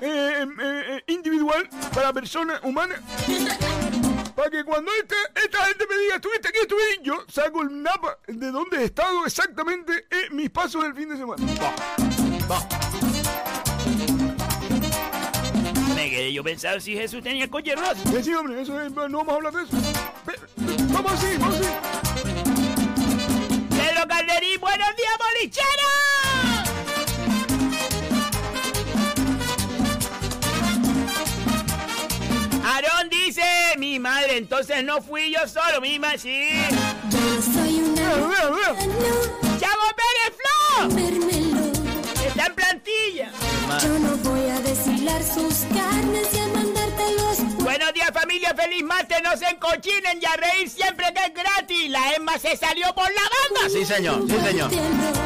[0.00, 3.00] eh, eh, eh, individual para personas humanas.
[4.36, 7.70] Para que cuando esta, esta gente me diga, estuviste aquí, estuve ahí, yo saco el
[7.70, 11.44] mapa de dónde he estado exactamente en mis pasos del fin de semana.
[15.96, 17.96] Me quedé yo pensando si Jesús tenía coche rosa.
[18.12, 19.76] Que sí, hombre, eso es- no vamos a hablar de eso.
[20.92, 21.68] Vamos así, vamos así.
[23.70, 26.25] Pedro Calderín, buenos días, bolicheros.
[33.96, 36.50] Mi madre, entonces no fui yo solo, mi madre, sí.
[37.08, 37.18] Yo
[37.54, 38.02] soy una
[39.58, 40.66] ¡Chavo Pérez Flo!
[42.26, 43.30] Está en plantilla.
[43.82, 49.16] Yo no voy a desfilar sus carnes y a mandártelos Buenos días familia, feliz martes,
[49.24, 51.90] no se encochinen y a reír siempre que es gratis.
[51.90, 53.70] La Emma se salió por la banda.
[53.70, 54.70] Sí, señor, sí, señor.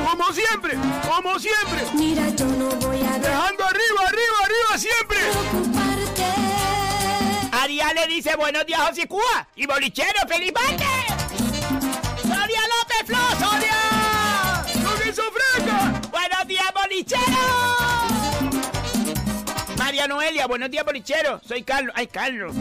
[0.09, 0.78] Como siempre,
[1.09, 1.87] como siempre.
[1.94, 5.99] Mira, yo no voy a Dejando arriba, arriba, arriba siempre.
[7.70, 9.46] Ariane dice buenos días, José Cuba.
[9.54, 10.88] Y bolichero, feliz martes.
[12.20, 14.64] Sonia López Flo, Sonia.
[14.83, 16.00] ¡No que eso fresca!
[16.11, 17.22] Buenos días, bolichero.
[19.76, 21.40] María Noelia, buenos días, bolichero.
[21.46, 21.94] Soy Carlos.
[21.96, 22.56] Ay, Carlos.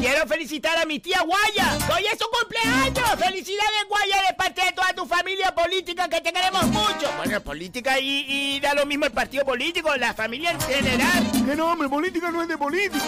[0.00, 1.76] Quiero felicitar a mi tía Guaya.
[1.94, 3.22] Hoy es su cumpleaños.
[3.22, 7.12] Felicidades, Guaya, de parte de toda tu familia política que te queremos mucho.
[7.18, 11.30] Bueno, política y, y da lo mismo el partido político, la familia en general.
[11.44, 13.04] Que no, hombre, política no es de política.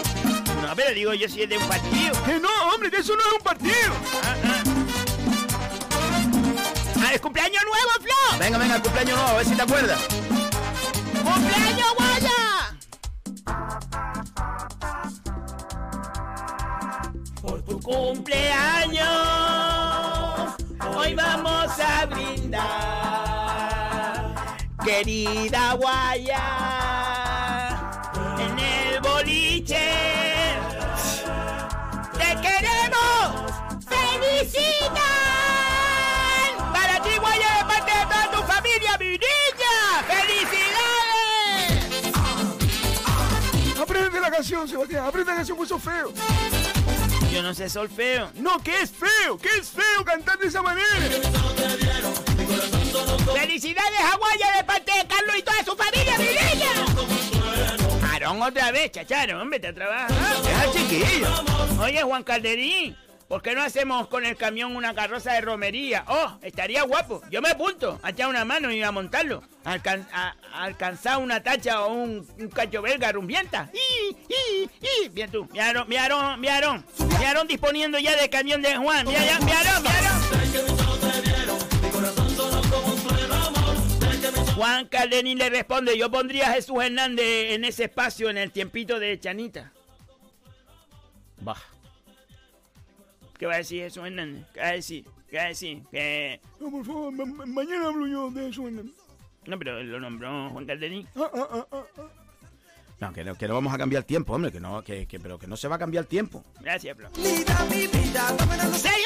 [0.61, 2.13] No, pero digo yo si es de un partido.
[2.23, 3.93] Que no, hombre, que eso no es un partido.
[7.03, 8.37] ¡Ah, es cumpleaños nuevo, Flo!
[8.39, 9.99] Venga, venga, cumpleaños nuevo, a ver si te acuerdas.
[11.23, 12.77] ¡Cumpleaños, Guaya!
[17.41, 19.07] Por tu cumpleaños,
[20.95, 22.71] hoy vamos a brindar.
[24.85, 26.43] Querida Guaya,
[28.39, 30.20] en el boliche,
[32.41, 33.51] queremos
[33.87, 35.01] felicitar.
[36.73, 40.03] Para ti, Guaya, de parte de toda tu familia, mi niña.
[40.07, 40.81] ¡Felicidades!
[43.79, 45.05] Aprende la canción, Sebastián.
[45.05, 46.11] Aprende la canción, pues sos feo.
[47.31, 48.31] Yo no sé solfeo.
[48.35, 50.87] No, que es feo, que es feo cantar de esa manera.
[53.33, 56.80] ¡Felicidades a Guaya de parte de Carlos y toda su familia, mi niña!
[58.39, 60.07] Otra vez, chacharo, hombre, te trabaja.
[60.43, 61.27] Deja chiquillo.
[61.81, 62.95] Oye, Juan Calderín,
[63.27, 66.03] ¿por qué no hacemos con el camión una carroza de romería?
[66.07, 67.21] Oh, estaría guapo.
[67.29, 69.43] Yo me apunto a echar una mano y a montarlo.
[69.63, 73.69] Alcan- a- a alcanzar una tacha o un, un cacho belga rumbienta.
[73.73, 74.69] ¡Y, y,
[75.05, 75.09] y!
[75.09, 76.85] Bien tú, mi Aarón, mi Aarón, mi Aarón.
[77.19, 79.07] Mi Aarón disponiendo ya del camión de Juan.
[79.07, 79.83] Mi Aarón, mi Aarón,
[84.61, 88.99] Juan Calderín le responde, yo pondría a Jesús Hernández en ese espacio en el tiempito
[88.99, 89.71] de Chanita.
[91.39, 91.57] Bah.
[93.39, 94.45] ¿Qué va a decir Jesús Hernández?
[94.53, 95.03] ¿Qué va a decir?
[95.31, 95.81] ¿Qué va a decir?
[95.89, 96.39] Que...
[96.59, 98.67] No, por favor, ma- ma- mañana hablo yo de eso.
[98.67, 98.93] Hernández.
[99.47, 101.07] No, pero lo nombró Juan Calderín.
[101.15, 102.01] Ah, ah, ah, ah, ah.
[102.99, 105.19] No, que no, que no vamos a cambiar el tiempo, hombre, que no, que, que-
[105.19, 106.43] pero que no se va a cambiar el tiempo.
[106.59, 107.09] Gracias, Flo.
[107.15, 107.45] ¡Sergio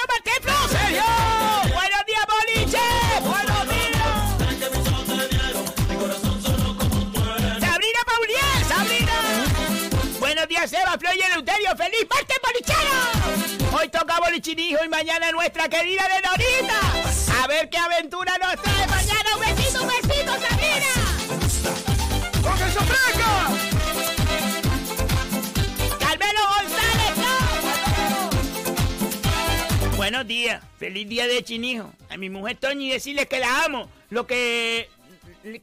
[0.10, 0.54] Martín Flo!
[0.68, 1.02] ¡Sergio!
[1.74, 2.78] ¡Buenos días, boliche!
[3.22, 3.75] ¡Buenos días!
[10.46, 11.76] Buenos días, Eva, Flo y Eleuterio.
[11.76, 13.76] ¡Feliz martes, bolichero!
[13.76, 16.80] Hoy toca bolichinijo y mañana nuestra querida de Dorita.
[17.42, 19.36] A ver qué aventura nos trae mañana.
[19.36, 20.94] ¡Un besito, un besito, Sabrina!
[22.44, 23.50] ¡Con fresca!
[26.00, 27.18] ¡Carmelo González,
[29.90, 29.98] no!
[29.98, 31.92] Buenos días, feliz día de chinijo.
[32.12, 34.92] A mi mujer Toñi decirle que la amo, lo que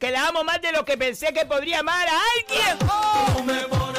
[0.01, 2.79] que la amo más de lo que pensé que podría amar a alguien.
[2.79, 3.92] ¡Qué bonito, Flo,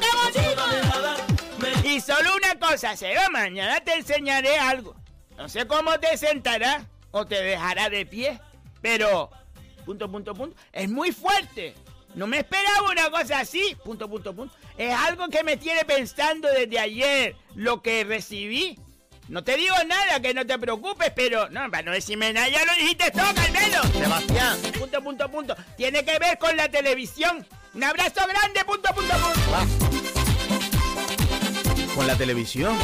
[0.00, 1.88] qué!
[1.88, 4.94] Y solo una cosa, Seba, mañana te enseñaré algo.
[5.36, 8.40] No sé cómo te sentará o te dejará de pie,
[8.80, 9.30] pero
[9.84, 10.56] punto, punto, punto.
[10.72, 11.74] Es muy fuerte.
[12.14, 13.76] No me esperaba una cosa así.
[13.84, 14.54] Punto, punto, punto.
[14.76, 17.36] Es algo que me tiene pensando desde ayer.
[17.54, 18.78] Lo que recibí.
[19.28, 21.48] No te digo nada, que no te preocupes, pero...
[21.48, 23.86] No, para no decirme nada, ya lo dijiste todo, menos.
[23.92, 24.58] Sebastián.
[24.78, 25.56] Punto, punto, punto.
[25.76, 27.46] Tiene que ver con la televisión.
[27.74, 29.40] Un abrazo grande, punto, punto, punto.
[31.94, 32.76] Con la televisión.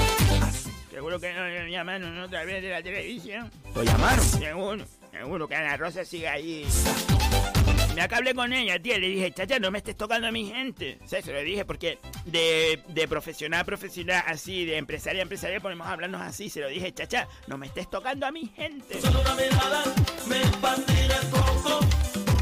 [0.90, 3.50] Seguro que no llamaron otra vez de la televisión.
[3.74, 4.24] ¿Lo llamaron?
[4.24, 6.66] Seguro, seguro que Ana Rosa sigue ahí.
[7.94, 10.98] Me hablé con ella, tía, le dije, chacha, no me estés tocando a mi gente.
[11.04, 15.24] O sea, se lo dije porque de, de profesional a profesional, así, de empresaria a
[15.24, 16.48] empresaria, podemos hablarnos así.
[16.48, 19.00] Se lo dije, chacha, no me estés tocando a mi gente.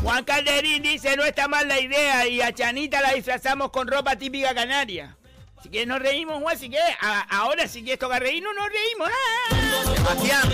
[0.07, 4.15] Juan Calderín dice, no está mal la idea y a Chanita la disfrazamos con ropa
[4.15, 5.17] típica canaria.
[5.61, 6.79] Si que nos reímos, Juan, si que
[7.29, 9.11] ahora si quieres tocar reír, no nos reímos.
[9.11, 9.95] ¡Ah!
[9.97, 10.53] Sebastián.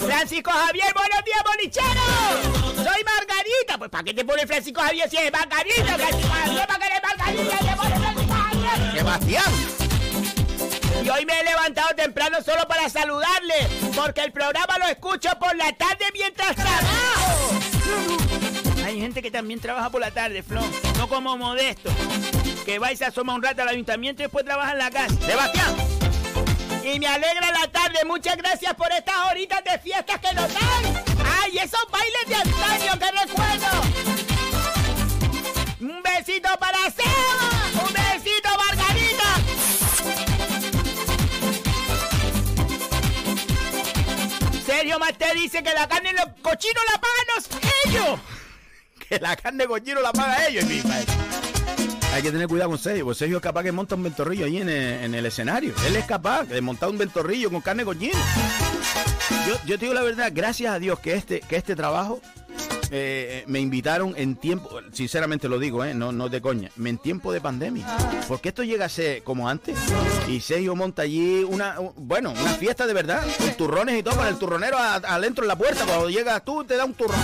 [0.00, 2.00] Francisco Javier, buenos días, bolichero.
[2.76, 3.76] Soy Margarita.
[3.76, 5.98] Pues ¿para qué te pone Francisco Javier si es Margarita?
[5.98, 7.58] Francisco Javier, ¿para qué eres Margarita?
[7.58, 8.92] Te pone Francisco Javier.
[8.96, 9.81] Sebastián.
[11.02, 13.54] Y hoy me he levantado temprano solo para saludarle,
[13.94, 17.60] porque el programa lo escucho por la tarde mientras trabajo.
[18.84, 20.62] Hay gente que también trabaja por la tarde, Flo.
[20.98, 21.90] No como Modesto,
[22.64, 25.14] que va y se asoma un rato al ayuntamiento y después trabaja en la casa.
[25.26, 25.74] Sebastián.
[26.84, 28.04] Y me alegra la tarde.
[28.06, 31.04] Muchas gracias por estas horitas de fiestas que nos dan.
[31.42, 33.82] ¡Ay, esos bailes de antaño que recuerdo!
[35.80, 37.41] Un besito para Seba.
[44.92, 48.20] Sergio te dice que la carne en los cochinos la pagan los ellos.
[49.08, 50.64] Que la carne cochino la paga ellos.
[52.14, 54.58] Hay que tener cuidado con Sergio, porque Sergio es capaz que monta un ventorrillo ahí
[54.58, 55.74] en el, escenario.
[55.86, 58.18] Él es capaz de montar un ventorrillo con carne cochino.
[59.46, 62.22] Yo, yo te digo la verdad, gracias a Dios que este, que este trabajo
[62.94, 67.32] eh, me invitaron en tiempo, sinceramente lo digo, eh, no, no de coña, en tiempo
[67.32, 67.86] de pandemia.
[68.28, 69.78] Porque esto llega a ser como antes.
[70.28, 74.26] Y Sergio monta allí una, bueno, una fiesta de verdad, con turrones y todo, con
[74.26, 75.86] el turronero adentro en la puerta.
[75.86, 77.18] Cuando llegas tú, te da un turrón.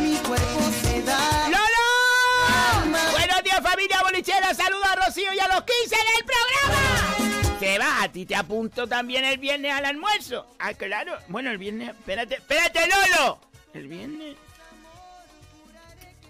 [0.00, 1.48] Mi cuerpo se da.
[1.50, 2.96] ¡Lolo!
[3.12, 4.54] Buenos días, familia bolichera.
[4.54, 7.58] Saludos a Rocío y a los 15 del programa.
[7.60, 8.02] ¿Qué va?
[8.02, 10.46] A ti te apunto también el viernes al almuerzo.
[10.58, 11.18] Ah, claro.
[11.28, 11.90] Bueno, el viernes.
[11.90, 13.47] Espérate, espérate, Lolo.
[13.78, 14.36] El viernes.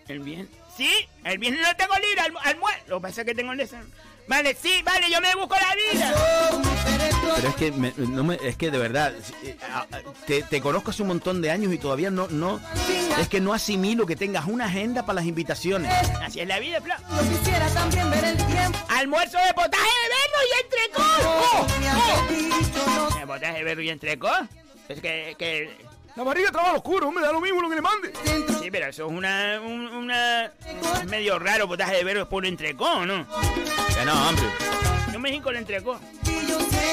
[0.06, 0.48] El viernes.
[0.76, 0.90] Sí,
[1.24, 2.82] el viernes no tengo libre al, almuerzo.
[2.88, 3.68] Lo que pasa es que tengo el
[4.26, 6.14] Vale, sí, vale, yo me busco la vida.
[7.36, 9.56] Pero es que, no me, es que de verdad, eh,
[10.26, 12.60] te, te, conozco hace un montón de años y todavía no, no,
[13.18, 15.90] es que no asimilo que tengas una agenda para las invitaciones.
[16.20, 16.94] Así es la vida, Flo.
[17.30, 18.78] quisiera también ver el tiempo.
[18.90, 21.02] Almuerzo de potaje de berro y entrecó.
[21.24, 21.66] Oh,
[23.14, 23.18] oh.
[23.18, 24.30] ¿De potaje de berro y entrecó?
[24.90, 25.87] Es que, que
[26.18, 28.12] la barriga trabaja oscuro, me da lo mismo lo que le mande.
[28.60, 29.60] Sí, pero eso es una.
[29.62, 33.24] una es medio raro potaje de verbo por entrecó, ¿no?
[33.96, 34.44] Que no, hombre.
[35.12, 36.00] Yo me con el entrecó.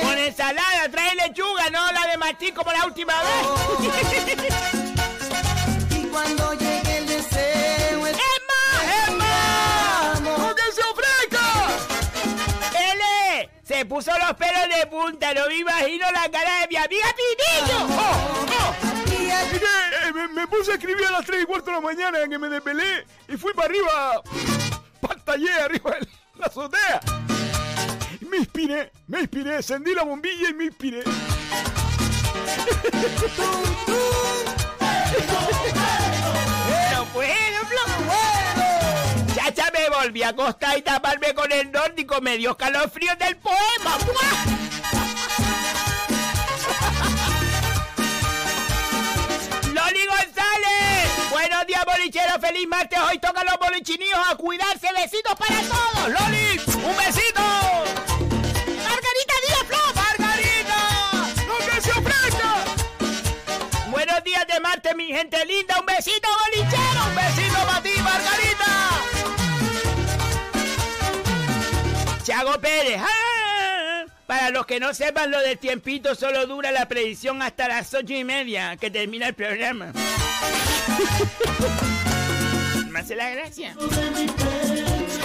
[0.04, 3.48] Con ensalada, trae lechuga, no la de machín como la última vez.
[5.90, 8.06] y cuando llegue el deseo.
[8.06, 8.14] Es...
[8.14, 9.08] ¡Emma!
[9.08, 10.20] ¡Emma!
[10.22, 11.42] ¡No que se ofrezca!
[12.78, 13.50] ¡Ele!
[13.64, 17.88] Se puso los pelos de punta, no me imagino la cara de mi amiga Pinillo.
[17.90, 18.46] ¡Oh!
[18.92, 18.95] ¡Oh!
[19.28, 22.38] Eh, me, puse a escribir a las 3 y cuarto de la mañana en que
[22.38, 24.22] me despelé y fui para arriba,
[25.02, 26.08] pantallé arriba de
[26.38, 27.02] la azotea.
[28.30, 31.04] Me inspiré, me inspiré, encendí la bombilla y me inspiré.
[36.92, 37.34] no puedo,
[38.06, 43.38] no Chacha, me volví a acostar y taparme con el nórdico, me dio escalofríos del
[43.38, 43.98] poema.
[51.32, 52.40] Buenos días, bolichero.
[52.40, 53.00] Feliz martes.
[53.00, 54.88] Hoy tocan los bolichiníos a cuidarse.
[54.96, 56.10] Besitos para todos.
[56.10, 57.42] Loli, un besito.
[58.84, 59.78] Margarita Díaz Flo.
[59.96, 60.78] Margarita.
[61.48, 61.92] ¡No que se!
[63.90, 65.80] Buenos días de martes, mi gente linda.
[65.80, 67.06] Un besito, bolichero.
[67.08, 68.72] Un besito para ti, Margarita.
[72.24, 73.02] Chago Pérez.
[73.02, 73.35] ¡Ah!
[74.28, 78.14] Para los que no sepan lo del tiempito, solo dura la predicción hasta las ocho
[78.14, 79.92] y media que termina el programa.
[82.90, 83.76] me hace la gracia.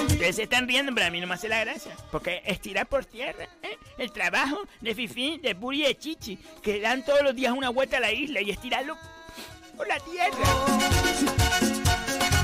[0.09, 1.97] Ustedes se están riendo, pero a mí no me hace la gracia.
[2.11, 3.79] Porque estirar por tierra, ¿eh?
[3.97, 7.71] el trabajo de Fifi, de Puri y de Chichi, que dan todos los días una
[7.71, 8.99] vuelta a la isla y estirarlo
[9.77, 10.37] por la tierra.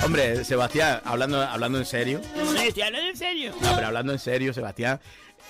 [0.05, 2.21] Hombre, Sebastián, hablando, hablando en serio.
[2.63, 3.53] Estoy hablando en serio.
[3.61, 5.01] No, pero hablando en serio, Sebastián.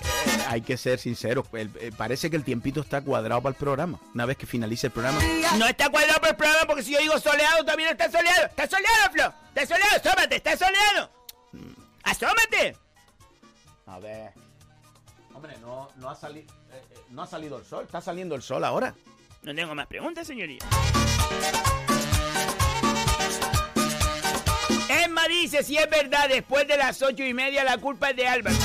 [0.01, 1.47] Eh, hay que ser sinceros.
[1.53, 3.99] el- eh, parece que el tiempito está cuadrado para el programa.
[4.13, 5.19] Una vez que finalice el programa.
[5.57, 8.45] No está cuadrado por el programa porque si yo digo soleado, también está soleado.
[8.47, 9.33] ¡Está soleado, Flo!
[9.55, 9.95] ¡Está soleado!
[9.97, 10.35] ¡Asómate!
[10.35, 11.11] ¡Está soleado!
[12.03, 12.77] ¡Asómate!
[13.87, 14.31] A ver.
[15.33, 16.51] Hombre, no, no, ha salido,
[17.09, 17.83] no ha salido el sol.
[17.85, 18.95] Está saliendo el sol ahora.
[19.43, 20.59] No tengo más preguntas, señoría.
[24.89, 28.27] Emma dice, si es verdad, después de las ocho y media la culpa es de
[28.27, 28.55] Álvaro.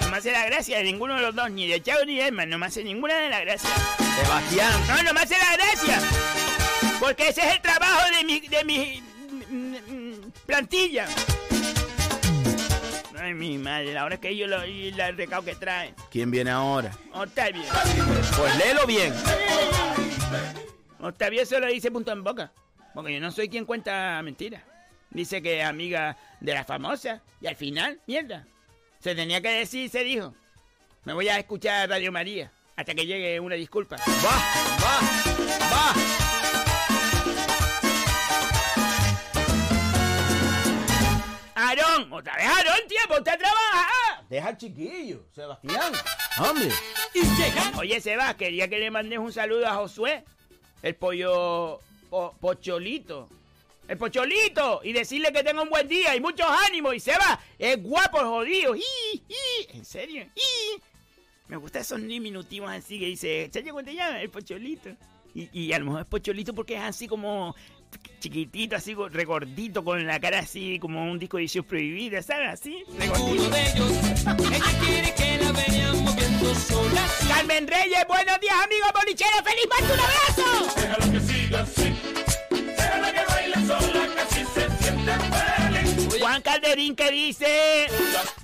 [0.00, 2.26] No me hace la gracia de ninguno de los dos, ni de Chavo ni de
[2.28, 3.72] Emma, no me hace ninguna de las gracias.
[4.20, 4.72] Sebastián.
[4.88, 6.00] No, no me hace la gracia.
[7.00, 9.02] Porque ese es el trabajo de mi, de mi
[10.46, 11.06] plantilla.
[13.18, 15.94] Ay, mi madre, ahora es que yo lo, y el recado que trae.
[16.10, 16.90] ¿Quién viene ahora?
[17.12, 17.62] Octavio.
[18.36, 19.14] Pues léelo bien.
[21.00, 22.52] Octavio solo dice punto en boca.
[22.94, 24.62] Porque yo no soy quien cuenta mentiras.
[25.12, 27.20] Dice que es amiga de la famosa.
[27.40, 28.46] Y al final, mierda.
[29.00, 30.34] Se tenía que decir, se dijo.
[31.04, 32.50] Me voy a escuchar Radio María.
[32.76, 33.96] Hasta que llegue una disculpa.
[33.96, 34.04] ¡Va!
[34.82, 35.00] ¡Va!
[35.70, 35.94] ¡Va!
[41.54, 44.24] Aarón, otra vez Aarón, tío, ponte a trabajar.
[44.28, 45.92] Deja al chiquillo, Sebastián.
[46.38, 46.70] Hombre.
[47.78, 50.24] Oye, Sebas, quería que le mandes un saludo a Josué,
[50.82, 53.28] el pollo po- pocholito.
[53.88, 54.80] El pocholito.
[54.84, 56.94] Y decirle que tenga un buen día y muchos ánimos.
[56.94, 58.74] Y Sebas es guapo, jodido.
[58.76, 59.76] ¡Y, y!
[59.76, 60.26] ¿En serio?
[60.34, 60.80] ¡Y!
[61.48, 64.22] Me gustan esos diminutivos así que dice, ¿sabes te llama?
[64.22, 64.90] El pocholito.
[65.34, 67.54] Y, y a lo mejor es pocholito porque es así como
[68.20, 72.48] chiquitito, así regordito, con la cara así como un disco de edición prohibida, ¿sabes?
[72.48, 73.50] Así, regordito.
[77.28, 79.42] Carmen Reyes, buenos días, amigos bolicheros.
[79.42, 80.80] ¡Feliz martes, un abrazo!
[80.80, 81.91] Déjalo que siga así.
[86.22, 87.86] Juan Calderín que dice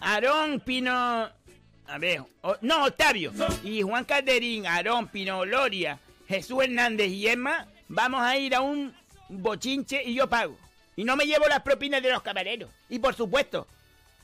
[0.00, 0.90] Aarón Pino.
[0.90, 2.22] A ver,
[2.60, 3.32] no, Octavio.
[3.62, 8.92] Y Juan Calderín, Aarón Pino Gloria, Jesús Hernández y Emma, vamos a ir a un
[9.28, 10.56] bochinche y yo pago.
[10.96, 12.68] Y no me llevo las propinas de los camareros.
[12.88, 13.68] Y por supuesto,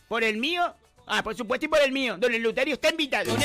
[0.08, 0.74] por el mío.
[1.06, 2.16] Ah, por supuesto y por el mío.
[2.18, 3.36] Don Luterio está invitado.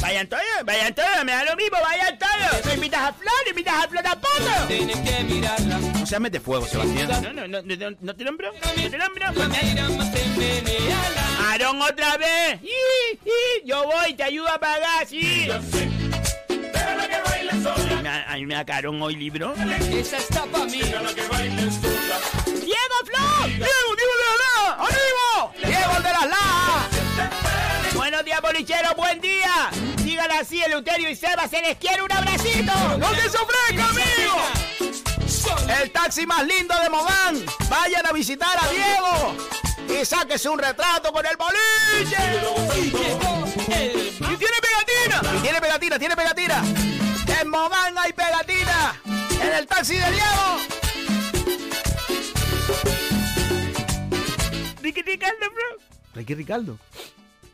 [0.00, 2.64] Vayan todos, vayan todos, me da lo mismo, vayan todos.
[2.66, 3.32] ¿Me invitas a Flor?
[3.44, 4.66] ¿Me invitas a Flor tampoco?
[4.66, 5.78] Tienes que mirarla.
[5.78, 7.08] No seas mete fuego, Sebastián.
[7.22, 9.26] No, no, no, no, no te nombro, no te nombro.
[11.48, 12.60] Aarón otra vez.
[12.62, 12.68] ¡Y,
[13.28, 13.66] y!
[13.66, 15.48] Yo voy, te ayudo a pagar, sí.
[18.26, 19.54] A mí me sacaron hoy libro.
[19.92, 20.80] Esa está pa' mí.
[20.80, 21.04] ¡Diego
[23.04, 23.46] Flor!
[23.46, 24.86] ¡Diego, Diego de la Laja!
[24.86, 25.52] ¡Ánimo!
[25.58, 26.88] ¡Diego el de las Lajas!
[27.94, 29.70] Buenos días, bolichero, buen día.
[30.10, 32.72] Dígale así, Eleuterio y Seba, se les quiere un abracito.
[32.98, 34.42] ¡No se ofrezca, amigo!
[35.80, 37.46] El taxi más lindo de Mogán.
[37.68, 39.36] Vayan a visitar a Diego.
[39.88, 42.16] Y sáquese un retrato con el boliche.
[42.82, 45.36] Y tiene pegatina.
[45.36, 46.64] Y tiene pegatina, tiene pegatina.
[47.40, 49.00] En Mogán hay pegatina.
[49.40, 50.58] En el taxi de Diego.
[54.82, 55.78] Ricky Ricardo, bro.
[56.14, 56.78] Ricky Ricardo.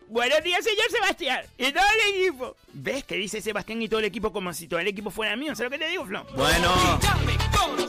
[0.09, 1.44] Buenos días, señor Sebastián.
[1.59, 2.57] Y todo el equipo.
[2.72, 5.54] ¿Ves que dice Sebastián y todo el equipo como si todo el equipo fuera mío?
[5.57, 6.24] ¿Sabes lo que te digo, Flo?
[6.34, 7.00] Bueno.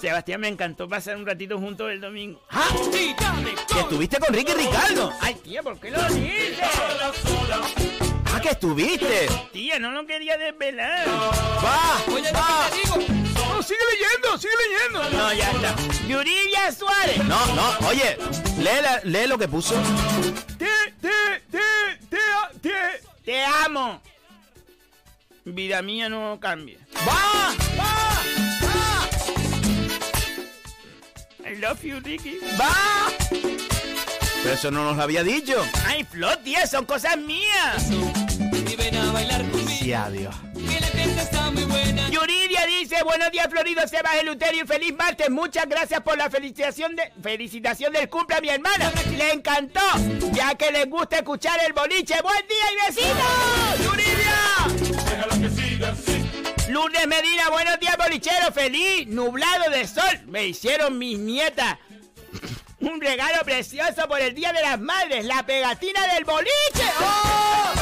[0.01, 2.41] Sebastián, me encantó pasar un ratito juntos el domingo.
[2.49, 2.67] ¿Ah?
[3.71, 5.11] Que estuviste con Ricky Ricardo.
[5.21, 6.59] Ay, tía, ¿por qué lo dices?
[8.33, 9.27] Ah, que estuviste.
[9.53, 11.07] Tía, no lo quería desvelar.
[11.07, 12.01] Va,
[12.33, 12.69] va.
[13.49, 15.17] No, sigue leyendo, sigue leyendo.
[15.17, 15.75] No, ya está.
[16.07, 17.17] Yuridia Suárez.
[17.25, 18.17] No, no, oye,
[18.59, 19.73] lee, la- lee lo que puso.
[20.59, 20.67] Te,
[21.01, 21.09] te.
[23.27, 24.01] Te amo.
[25.43, 26.77] Vida mía no cambia.
[27.05, 27.53] ¡Va!
[27.77, 29.09] ¡Va!
[31.45, 32.37] I love you, Ricky.
[32.57, 32.73] ¡Va!
[34.43, 35.61] Pero eso no nos lo había dicho.
[35.85, 37.89] Ay, Flo, tía, son cosas mías.
[37.91, 39.77] Y ven a bailar conmigo.
[39.77, 40.33] Sí, adiós.
[42.09, 45.29] Yuridia dice, buenos días Florido, Sebas Eluterio y feliz martes.
[45.29, 48.91] Muchas gracias por la felicitación, de, felicitación del cumple a mi hermana.
[49.15, 49.81] Le encantó,
[50.31, 52.15] ya que les gusta escuchar el boliche.
[52.21, 53.85] ¡Buen día y besitos!
[53.85, 54.37] ¡Yuridia!
[56.69, 60.21] Lourdes Medina, buenos días bolichero, feliz, nublado de sol.
[60.25, 61.77] Me hicieron mis nietas.
[62.79, 66.91] Un regalo precioso por el Día de las Madres, la pegatina del boliche.
[66.99, 67.76] ¡Oh!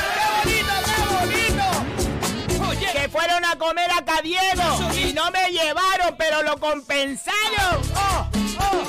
[3.15, 7.81] Fueron a comer a Cadiego y no me llevaron, pero lo compensaron.
[7.95, 8.27] ¡Oh!
[8.59, 8.83] ¡Oh!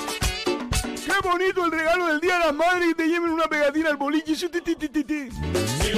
[0.84, 3.96] Qué bonito el regalo del Día de las Madres y te lleven una pegatina al
[3.96, 4.34] boliche.
[4.34, 5.28] Su, ti, ti, ti, ti, ti.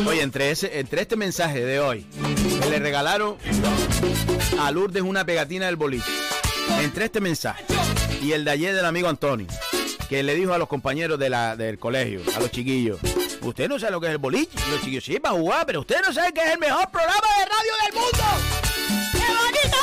[0.06, 2.06] Oye, entre, ese, entre este mensaje de hoy,
[2.62, 3.38] que le regalaron
[4.60, 6.10] a Lourdes una pegatina del boliche,
[6.82, 7.64] entre este mensaje
[8.22, 9.46] y el de ayer del amigo Antonio,
[10.10, 13.00] que le dijo a los compañeros de la, del colegio, a los chiquillos,
[13.42, 14.58] Usted no sabe lo que es el boliche.
[14.70, 17.44] Los chiquillos sí para jugar, pero usted no sabe que es el mejor programa de
[17.44, 18.24] radio del mundo.
[19.12, 19.78] ¡Qué bonito,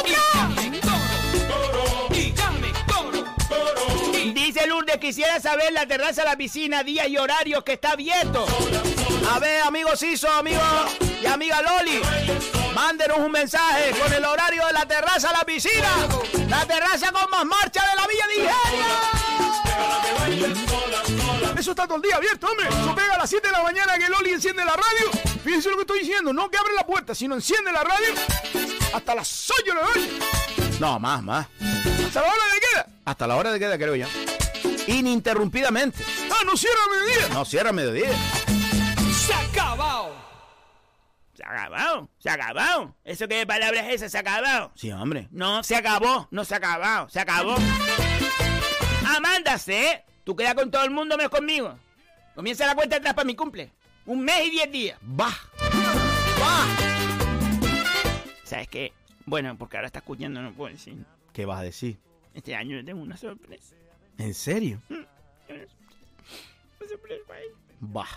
[4.33, 8.45] Dice Lourdes, quisiera saber la terraza, la piscina, días y horarios que está abierto.
[9.31, 10.61] A ver, amigo Ciso, amigo
[11.21, 12.01] y amiga Loli,
[12.73, 15.89] mándenos un mensaje con el horario de la terraza, la piscina.
[16.47, 18.85] La terraza con más marcha de la Villa de Ingenio.
[21.65, 22.67] Eso está todo el día abierto, hombre.
[22.67, 25.39] Eso pega a las 7 de la mañana que Loli enciende la radio.
[25.43, 26.31] Fíjense lo que estoy diciendo.
[26.31, 28.13] No que abre la puerta, sino enciende la radio
[28.93, 30.79] hasta las 8 de la noche.
[30.79, 31.47] No, más, más.
[32.05, 32.87] ¿Hasta la hora de queda?
[33.03, 34.05] Hasta la hora de queda, creo yo.
[34.85, 36.05] Ininterrumpidamente.
[36.29, 37.33] Ah, no cierra a mediodía.
[37.33, 38.11] No cierra mediodía.
[39.25, 40.15] ¡Se ha acabado!
[41.33, 42.09] ¿Se ha acabado?
[42.19, 42.95] ¿Se ha acabado?
[43.03, 44.09] ¿Eso qué palabra es esa?
[44.09, 44.71] ¿Se ha acabado?
[44.75, 45.29] Sí, hombre.
[45.31, 46.27] No, se acabó.
[46.29, 47.09] No se ha acabado.
[47.09, 47.55] Se acabó.
[49.17, 49.83] Amanda, ¿sí?
[50.25, 51.77] Tú quedas con todo el mundo menos conmigo.
[52.33, 53.71] Comienza la cuenta atrás para mi cumple.
[54.07, 54.99] Un mes y diez días.
[55.03, 55.29] Va.
[56.41, 56.65] Va.
[58.43, 58.91] ¿Sabes qué?
[59.27, 60.97] Bueno, porque ahora está escuchando, no puedo decir.
[61.31, 61.99] ¿Qué vas a decir?
[62.33, 63.75] Este año tengo una sorpresa.
[64.17, 64.81] ¿En serio?
[64.89, 65.05] Una
[66.89, 67.51] sorpresa para él.
[67.95, 68.07] Va.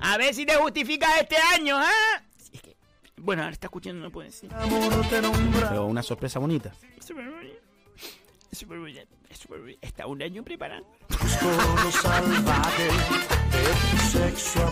[0.00, 2.22] A ver si te justificas este año, ¿ah?
[2.50, 2.78] Es que,
[3.18, 4.50] bueno, ahora está escuchando, no puedo decir.
[5.10, 6.72] Pero una sorpresa bonita.
[6.98, 7.58] Súper bonito.
[8.50, 9.02] Es súper bonito.
[9.80, 10.88] Está un año preparando.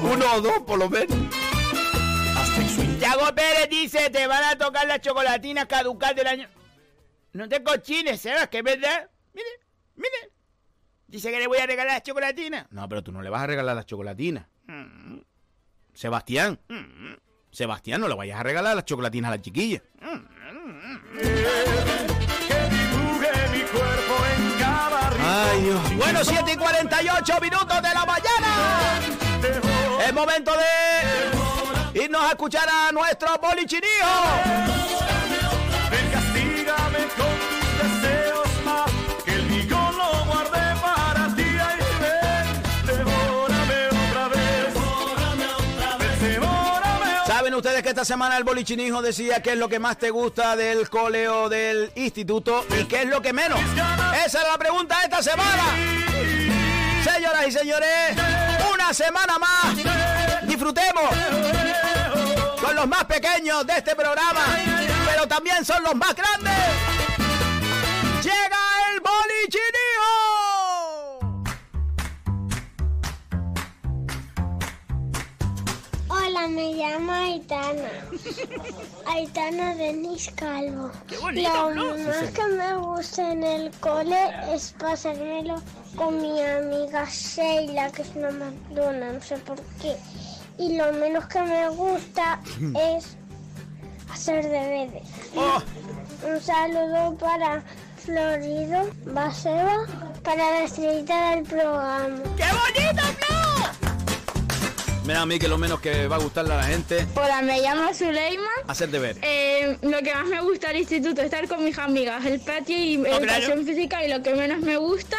[0.03, 1.17] Uno o dos, por lo menos.
[3.01, 6.49] Yago Pérez dice, te van a tocar las chocolatinas caducas del año.
[7.33, 9.09] No te cochines, Sebas, que es verdad.
[9.33, 9.49] Mire,
[9.97, 10.33] mire.
[11.07, 12.67] Dice que le voy a regalar las chocolatinas.
[12.71, 14.47] No, pero tú no le vas a regalar las chocolatinas.
[15.95, 16.61] Sebastián.
[17.51, 19.83] Sebastián, no le vayas a regalar las chocolatinas a la chiquilla.
[20.01, 20.21] Ay,
[25.97, 29.01] Bueno, 7 y 48 minutos de la mañana.
[30.05, 34.09] Es momento de irnos a escuchar a nuestro polichinijo.
[35.91, 37.60] Ven, castígame con
[47.91, 51.49] esta semana el bolichinijo decía qué es lo que más te gusta del cole o
[51.49, 53.59] del instituto y qué es lo que menos?
[54.25, 55.65] Esa es la pregunta de esta semana.
[57.03, 58.17] Señoras y señores,
[58.73, 59.77] una semana más.
[60.47, 61.03] Disfrutemos
[62.61, 64.47] con los más pequeños de este programa,
[65.07, 67.10] pero también son los más grandes.
[76.51, 77.91] Me llamo Aitana.
[79.07, 80.91] Aitana Denis Calvo.
[81.21, 82.07] bonito, Lo ¿no?
[82.07, 85.63] más que me gusta en el cole es pasármelo
[85.97, 89.97] con mi amiga Sheila, que es una mandona, no sé por qué.
[90.59, 92.41] Y lo menos que me gusta
[92.79, 93.17] es
[94.13, 95.09] hacer deberes.
[96.27, 97.63] Un saludo para
[98.05, 99.87] Florido Baseba,
[100.23, 102.19] para la estrellita del programa.
[102.37, 103.03] ¡Qué bonito,
[105.11, 107.61] Mira a mí que lo menos que va a gustarle a la gente Hola, me
[107.61, 108.49] llamo Zuleima.
[108.69, 109.17] hacer deber.
[109.23, 112.77] Eh, lo que más me gusta del instituto es estar con mis amigas, el patio
[112.77, 115.17] y educación física y lo que menos me gusta,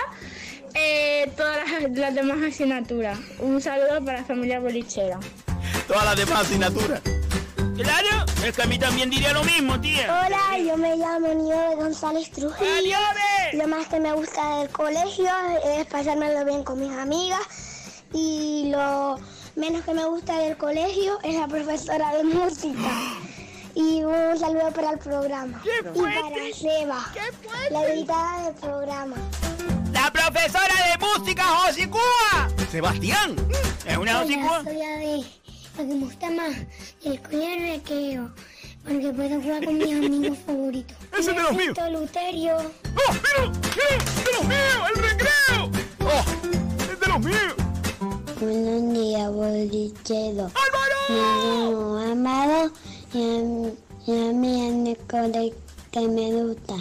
[0.76, 3.20] eh, todas las, las demás asignaturas.
[3.40, 5.20] Un saludo para la familia bolichera.
[5.90, 7.02] Todas las demás asignaturas.
[7.76, 10.26] Claro, es que a mí también diría lo mismo, tía.
[10.26, 12.98] Hola, yo me llamo Nieve González Trujillo.
[13.52, 15.28] Lo más que me gusta del colegio
[15.66, 17.42] es pasármelo bien con mis amigas.
[18.14, 19.18] Y lo
[19.56, 22.90] menos que me gusta del colegio es la profesora de música.
[23.74, 25.62] Y un saludo para el programa.
[25.66, 27.12] y para Seba,
[27.70, 29.16] la editada del programa.
[29.94, 32.50] La profesora de música, Josicúa.
[32.70, 33.36] Sebastián.
[33.86, 34.64] Es una Josicúa.
[35.78, 36.56] Lo que me gusta más
[37.04, 38.32] el colegio de recreo.
[38.84, 40.98] Porque puedo jugar con mis amigos favoritos.
[41.18, 41.78] Ese es de los míos.
[41.92, 42.58] Luterio.
[42.58, 43.52] ¡Oh, mira!
[43.76, 44.04] ¡Mira!
[44.26, 44.90] ¡De los míos!
[44.90, 45.72] ¡El recreo!
[46.00, 46.92] ¡Oh!
[46.92, 47.61] ¡Es de los míos!
[48.42, 50.50] Buenos días, bolichero.
[51.10, 52.72] Me llamo Amado
[53.14, 55.54] y a, y a mí en el colegio
[55.92, 56.74] que me gusta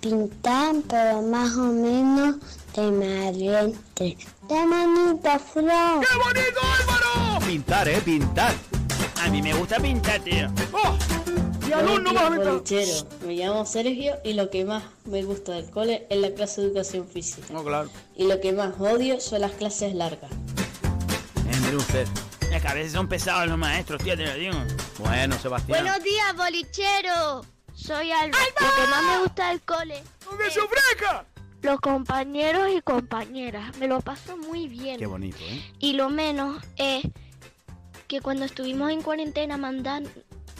[0.00, 2.36] pintar, pero más o menos
[2.76, 3.76] de madriente.
[3.98, 4.16] ¡Qué
[4.48, 6.00] bonito, Flo!
[6.00, 7.44] ¡Qué bonito, Álvaro!
[7.44, 8.54] Pintar, eh, pintar.
[9.20, 10.48] A mí me gusta pintar, tío.
[10.72, 10.96] ¡Oh!
[11.68, 12.36] ¡Y alumno más!
[12.36, 13.08] Bolichero.
[13.26, 16.68] Me llamo Sergio y lo que más me gusta del cole es la clase de
[16.68, 17.52] educación física.
[17.52, 17.90] No, claro.
[18.14, 20.30] Y lo que más odio son las clases largas.
[21.60, 22.08] Eh, mire usted.
[22.50, 24.54] Es que a veces son pesados los maestros, tío, te lo digo.
[24.98, 25.84] Bueno, Sebastián.
[25.84, 27.44] Buenos días, bolichero.
[27.74, 28.38] Soy Alba.
[28.60, 30.02] Lo que más me gusta del cole.
[30.24, 31.24] ¡Donde se ofrezca!
[31.62, 33.76] los compañeros y compañeras.
[33.76, 34.98] Me lo paso muy bien.
[34.98, 35.62] Qué bonito, ¿eh?
[35.78, 37.04] Y lo menos es
[38.08, 40.08] que cuando estuvimos en cuarentena mandan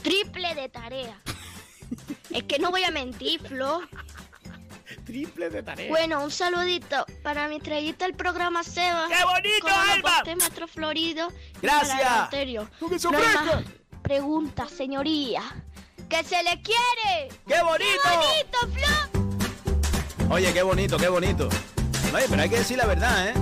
[0.02, 1.18] triple de tarea.
[2.30, 3.80] es que no voy a mentir, Flo.
[5.10, 5.88] Triple de tarea.
[5.88, 9.08] Bueno, un saludito para mi estrellita del programa Seba.
[9.08, 10.22] ¡Qué bonito, con Alba!
[10.36, 11.28] Metro Florido.
[11.30, 12.10] y Gracias.
[12.10, 12.30] más
[14.02, 15.42] Pregunta, señoría.
[16.08, 17.28] ¡Que se le quiere!
[17.44, 18.00] ¡Qué bonito!
[18.04, 20.34] ¡Qué bonito, Flo!
[20.34, 21.48] Oye, qué bonito, qué bonito.
[22.14, 23.34] Oye, pero hay que decir la verdad, ¿eh?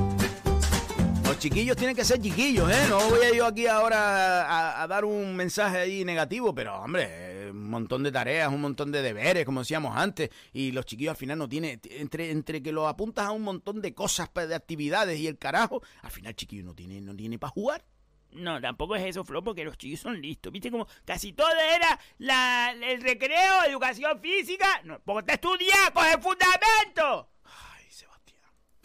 [1.25, 2.87] Los chiquillos tienen que ser chiquillos, ¿eh?
[2.89, 7.28] No voy a yo aquí ahora a, a dar un mensaje ahí negativo, pero hombre,
[7.59, 11.17] un montón de tareas, un montón de deberes, como decíamos antes, y los chiquillos al
[11.17, 15.19] final no tienen, entre, entre que los apuntas a un montón de cosas, de actividades
[15.19, 17.85] y el carajo, al final chiquillo no tiene, no tiene para jugar.
[18.33, 20.53] No, tampoco es eso, Flo, porque los chicos son listos.
[20.53, 24.67] ¿Viste como casi todo era la, el recreo, educación física?
[24.85, 27.31] No, porque te estudias, coge fundamento.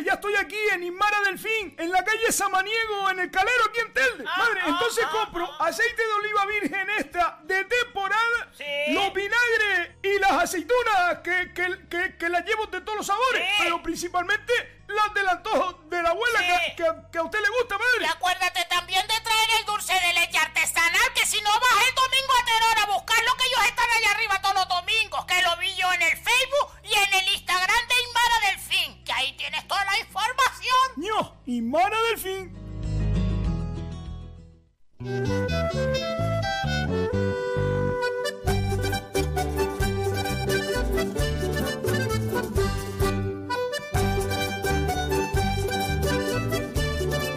[0.00, 3.80] Madre, ya estoy aquí en Inmara Delfín, en la calle Samaniego, en el Calero, aquí
[3.80, 4.24] en Telde.
[4.24, 8.52] Madre, entonces compro aceite de oliva virgen esta de temporada,
[8.88, 13.46] los vinagres y las aceitunas que, que, que, que las llevo de todos los sabores,
[13.58, 17.78] pero principalmente las del antojo de la abuela que, que, que a usted le gusta,
[17.78, 18.02] madre.
[18.02, 21.94] Y acuérdate también de traer el dulce de leche artesanal, que si no vas el
[21.94, 25.42] domingo a Teror a buscar lo que ellos están allá arriba todos los domingos, que
[25.42, 27.94] lo vi yo en el Facebook y en el Instagram de
[28.30, 30.74] Inmara Delfín, que ahí tienes toda la información.
[30.96, 31.42] ¡No!
[31.46, 32.56] Inmara Delfín.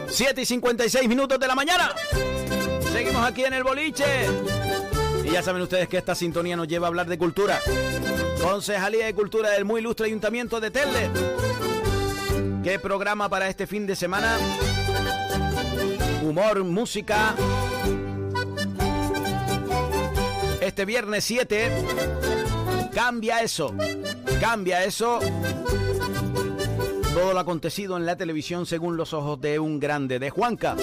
[0.10, 1.96] Siete y 56 minutos de la mañana.
[2.92, 4.63] Seguimos aquí en el boliche.
[5.34, 7.60] Ya saben ustedes que esta sintonía nos lleva a hablar de cultura.
[8.40, 11.10] Concejalía de Cultura del muy ilustre Ayuntamiento de Telde.
[12.64, 14.38] ¿Qué programa para este fin de semana?
[16.22, 17.34] Humor, música.
[20.62, 21.72] Este viernes 7
[22.94, 23.74] cambia eso.
[24.40, 25.20] Cambia eso.
[27.16, 30.76] Todo lo acontecido en la televisión según los ojos de un grande, de Juanca.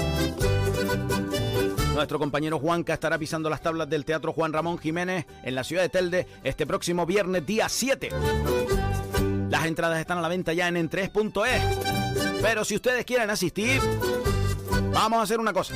[2.01, 5.83] Nuestro compañero Juanca estará pisando las tablas del Teatro Juan Ramón Jiménez en la ciudad
[5.83, 8.09] de Telde este próximo viernes día 7.
[9.51, 12.41] Las entradas están a la venta ya en en3.es.
[12.41, 13.83] Pero si ustedes quieren asistir,
[14.95, 15.75] vamos a hacer una cosa.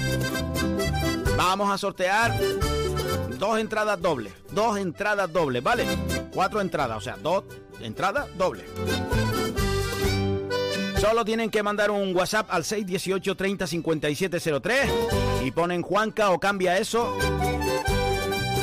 [1.36, 2.34] Vamos a sortear
[3.38, 4.32] dos entradas dobles.
[4.50, 5.84] Dos entradas dobles, ¿vale?
[6.32, 7.44] Cuatro entradas, o sea, dos
[7.80, 8.64] entradas dobles.
[10.98, 14.90] Solo tienen que mandar un WhatsApp al 618 30 5703
[15.44, 17.16] y ponen Juanca o cambia eso.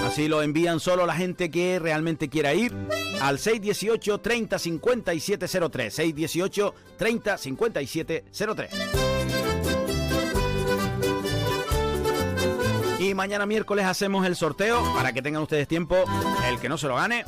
[0.06, 2.74] Así lo envían solo la gente que realmente quiera ir
[3.22, 5.94] al 618 30 5703.
[5.94, 8.72] 618 30 5703.
[13.00, 15.96] Y mañana miércoles hacemos el sorteo para que tengan ustedes tiempo,
[16.50, 17.24] el que no se lo gane,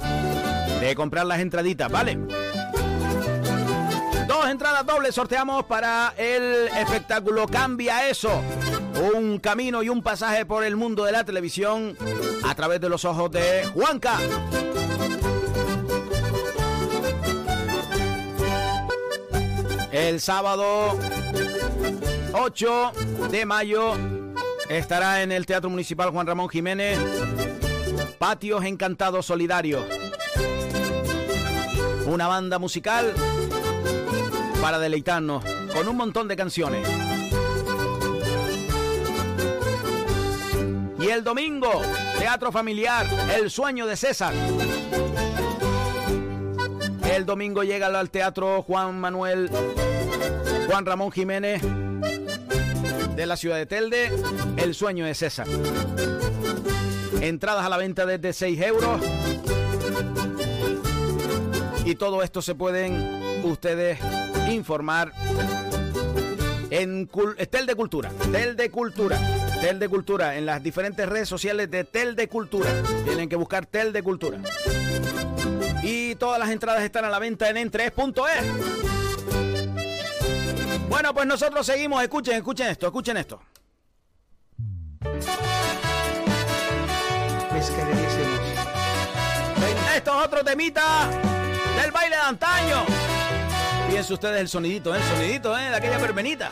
[0.79, 2.17] de comprar las entraditas, ¿vale?
[4.53, 8.29] Entradas dobles sorteamos para el espectáculo Cambia Eso.
[9.15, 11.97] Un camino y un pasaje por el mundo de la televisión
[12.43, 14.15] a través de los ojos de Juanca.
[19.91, 20.99] El sábado
[22.33, 22.91] 8
[23.31, 23.95] de mayo
[24.69, 26.99] estará en el Teatro Municipal Juan Ramón Jiménez
[28.19, 29.83] Patios Encantados Solidarios.
[32.05, 33.15] Una banda musical
[34.63, 35.43] para deleitarnos
[35.73, 36.87] con un montón de canciones.
[41.01, 41.81] Y el domingo,
[42.17, 43.05] Teatro Familiar,
[43.37, 44.33] El Sueño de César.
[47.13, 49.51] El domingo llega al Teatro Juan Manuel,
[50.69, 54.13] Juan Ramón Jiménez de la ciudad de Telde,
[54.55, 55.47] El Sueño de César.
[57.19, 59.01] Entradas a la venta desde 6 euros.
[61.83, 63.99] Y todo esto se pueden ustedes
[64.53, 65.11] informar
[66.69, 67.09] en
[67.49, 69.19] Tel de Cultura, Tel de Cultura,
[69.61, 72.69] Tel de Cultura, en las diferentes redes sociales de Tel de Cultura.
[73.05, 74.39] Tienen que buscar Tel de Cultura.
[75.83, 78.73] Y todas las entradas están a la venta en en3.es.
[80.89, 82.01] Bueno, pues nosotros seguimos.
[82.01, 83.41] Escuchen, escuchen esto, escuchen esto.
[87.53, 88.39] Mis queridísimos.
[89.95, 91.09] Esto es otro temita
[91.81, 93.02] del baile de antaño.
[93.93, 94.97] Fíjense ustedes el sonidito, ¿eh?
[94.97, 95.69] el sonidito ¿eh?
[95.69, 96.49] de aquella perbenita.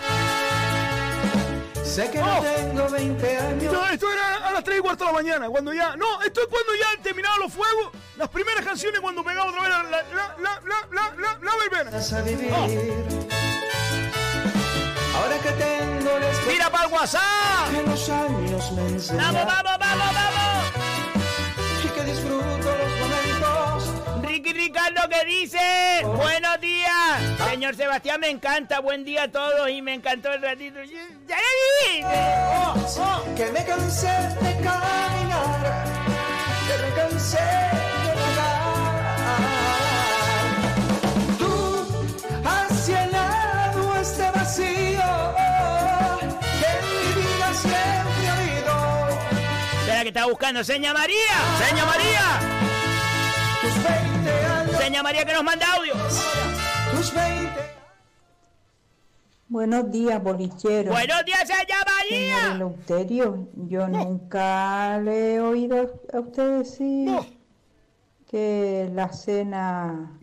[1.83, 3.73] Sé que no tengo 20 años.
[3.73, 5.95] No, esto era a las 3 y cuarto de la mañana, cuando ya.
[5.95, 7.93] No, esto es cuando ya han terminado los fuegos.
[8.15, 12.21] Las primeras canciones cuando pegaba otra vez la, la, la, la, la, la, la verbena.
[12.23, 12.53] Vivir.
[15.15, 16.11] Ahora que tengo
[16.47, 17.71] ¡Mira para el WhatsApp!
[17.71, 19.17] que los años me.
[19.17, 20.70] ¡Vamos, vamos, vamos, vamos!
[24.31, 25.59] Ricky Ricardo que dice,
[26.05, 27.49] buenos días.
[27.49, 30.79] Señor Sebastián, me encanta, buen día a todos y me encantó el ratito.
[32.05, 35.85] Oh, oh, que me cansé de caminar.
[36.65, 39.27] Que me cansé de rodar.
[41.37, 42.07] Tú
[42.45, 45.35] has llenado este vacío
[46.61, 48.73] que mi vida siempre ha habido.
[49.81, 51.35] Espera que está buscando, seña María.
[51.67, 52.80] Seña María.
[53.61, 54.75] Tus 20 años.
[54.77, 55.93] Seña María que nos manda audio.
[56.95, 57.71] Tus 20
[59.51, 60.93] Buenos días, bolichero.
[60.93, 62.55] Buenos días, seña Señor María.
[62.55, 67.11] Eleuterio, yo nunca le he oído a usted decir
[68.29, 70.17] que la cena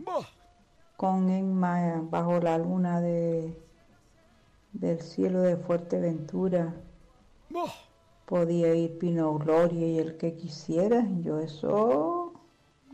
[0.96, 3.54] con Emma bajo la luna de
[4.72, 6.74] del cielo de Fuerteventura
[8.24, 11.06] podía ir Pino Gloria y el que quisiera.
[11.20, 12.27] Yo eso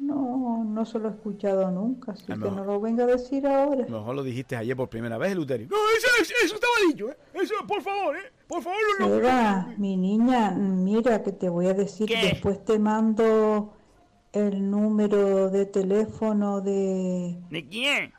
[0.07, 2.65] no, no se lo he escuchado nunca, así Ah, que no.
[2.65, 3.85] lo venga a decir ahora.
[3.85, 5.69] A lo mejor lo dijiste ayer por primera vez, Luterio.
[5.71, 7.17] No, eso, eso, eso estaba dicho, ¿eh?
[7.35, 8.21] Eso, por favor, ¿eh?
[8.47, 9.09] Por favor, no.
[9.09, 12.17] Seba, mi niña, mira que te voy a decir, ¿Qué?
[12.29, 13.73] después te mando
[14.33, 18.13] el número de teléfono de, ¿De quién?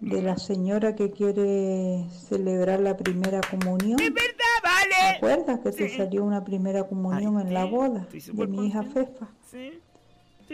[0.00, 3.98] de la señora que quiere celebrar la primera comunión.
[4.00, 4.32] Es verdad,
[4.62, 5.16] ¿Te vale.
[5.16, 9.28] acuerdas que te salió una primera comunión en la boda de mi hija Fefa?
[9.50, 9.80] Sí.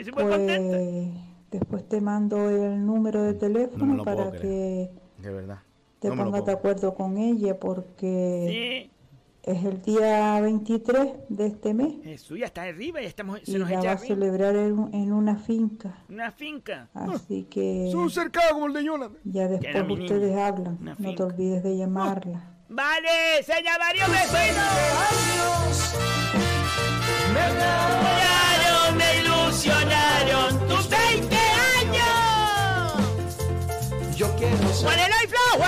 [0.00, 0.76] Estoy súper contenta.
[0.78, 1.08] Pues
[1.50, 5.58] después te mando el número de No teléfono para que De verdad.
[5.98, 8.90] te No pongas de acuerdo con ella porque Sí.
[9.50, 11.94] es el día 23 de este mes.
[12.04, 15.12] Jesús, ya está arriba, ya estamos, y se nos la va a celebrar en, en
[15.12, 15.96] una finca.
[16.10, 16.88] Una finca.
[16.92, 19.16] Así que Son cercados como el de Jonathan.
[19.24, 20.46] ya después ustedes niña.
[20.46, 20.78] hablan.
[20.80, 22.54] Una No te olvides de llamarla.
[22.68, 24.14] Vale, seña María, un
[27.34, 29.27] años me
[29.58, 31.36] Ilusionaron tus 20
[31.80, 32.94] años.
[34.14, 35.58] Yo quiero ser Juan Eloy Flow.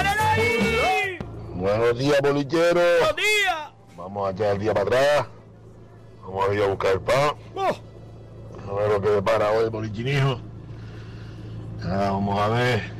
[1.56, 2.80] Buenos días, bolichero.
[2.80, 3.72] Buenos días.
[3.96, 5.26] Vamos a echar el día para atrás.
[6.22, 7.34] Vamos a ir a buscar el pan.
[8.68, 10.40] A ver lo que depara hoy bolichinijo.
[11.82, 12.92] Ah, vamos a ver.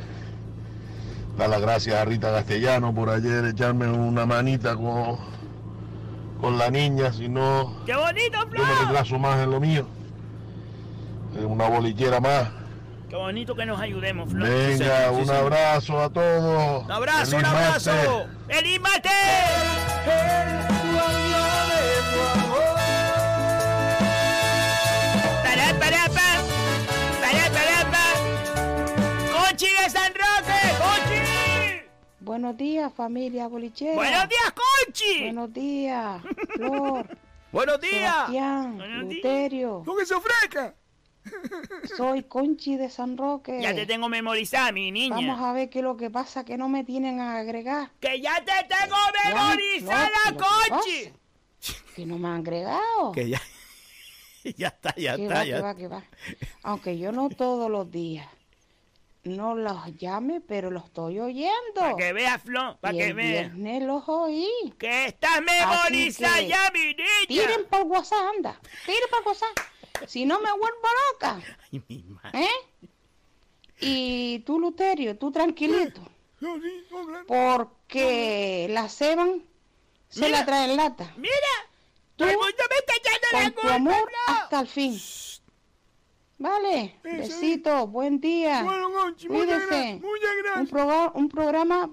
[1.39, 5.19] Dar las gracias a Rita Castellano por ayer echarme una manita con,
[6.41, 10.00] con la niña, si no ¡Qué bonito, yo me retraso más en lo mío.
[11.37, 12.49] Eh, Una bolichera más.
[13.09, 14.49] Qué bonito que nos ayudemos, Flor.
[14.49, 16.85] Venga, un abrazo a todos.
[16.85, 17.91] Un abrazo, un abrazo.
[17.91, 18.57] martes.
[18.57, 20.21] ¡Feliz martes!
[25.45, 26.29] Pará, pará, pa.
[27.23, 28.07] Pará, pará, pa.
[29.33, 30.61] ¡Conchi de San Roque!
[30.83, 31.83] ¡Conchi!
[32.21, 33.95] Buenos días, familia bolichera.
[33.95, 35.23] ¡Buenos días, Conchi!
[35.25, 36.23] Buenos días,
[36.55, 37.07] Flor.
[37.53, 38.15] ¡Buenos días!
[38.15, 39.83] Sebastián, Luterio.
[39.85, 40.75] ¿Con que se ofrezca?
[41.97, 43.61] Soy Conchi de San Roque.
[43.61, 45.17] Ya te tengo memorizada, mi niña.
[45.17, 47.91] Vamos a ver qué es lo que pasa, que no me tienen a agregar.
[48.01, 51.13] ¡Que ya te tengo memorizada, no, ¿pero qué Conchi!
[51.95, 53.13] Que no me han agregado.
[53.13, 53.41] Que ya.
[54.57, 55.35] ya está, ya Que está.
[55.35, 55.57] va, ya.
[55.57, 56.05] que va, que va.
[56.63, 58.27] Aunque yo no todos los días
[59.25, 61.75] no los llame, pero los estoy oyendo.
[61.75, 63.53] Para que veas, Flor, para que veas.
[63.53, 64.49] viernes los oí.
[64.79, 67.05] Que estás memorizada ya, mi niña.
[67.29, 68.59] Tiren por WhatsApp, anda.
[68.87, 69.70] Tiren por WhatsApp.
[70.07, 71.41] Si no me vuelvo loca.
[71.73, 72.45] Ay, mi madre.
[72.45, 72.87] ¿Eh?
[73.81, 76.03] Y tú, Luterio, tú tranquilito.
[77.27, 79.43] Porque la ceban
[80.09, 80.39] se Mira.
[80.41, 81.13] la traen lata.
[81.17, 81.35] Mira,
[82.17, 85.01] Tú, el mundo me está echando la tu culpa, amor hasta el fin.
[86.39, 88.63] Vale, besito, buen día.
[88.63, 89.67] Bueno, Conchi, muchas Cuídese.
[89.67, 90.01] gracias,
[90.67, 91.91] muchas Un, un programa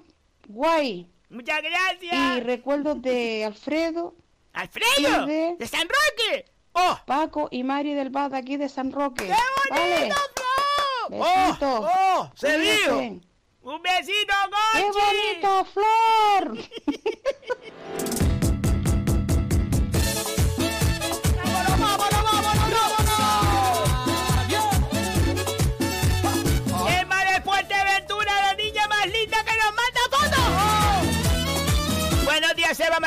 [0.47, 1.09] guay.
[1.29, 2.37] Muchas gracias.
[2.37, 4.15] Y recuerdos de Alfredo.
[4.53, 5.23] ¡Alfredo!
[5.25, 6.45] y de, ¡De San Roque!
[6.79, 6.99] ¡Oh!
[7.07, 9.25] Paco y Mari del de aquí de San Roque.
[9.25, 10.13] ¡Qué bonito, Vale.
[10.35, 11.09] Flor!
[11.09, 11.79] Besitos.
[11.81, 11.89] ¡Oh!
[12.19, 12.31] ¡Oh!
[12.35, 12.97] ¡Se vio!
[12.99, 14.33] ¡Un besito,
[14.73, 14.99] ¡Qué Conchi!
[14.99, 16.57] bonito, Flor!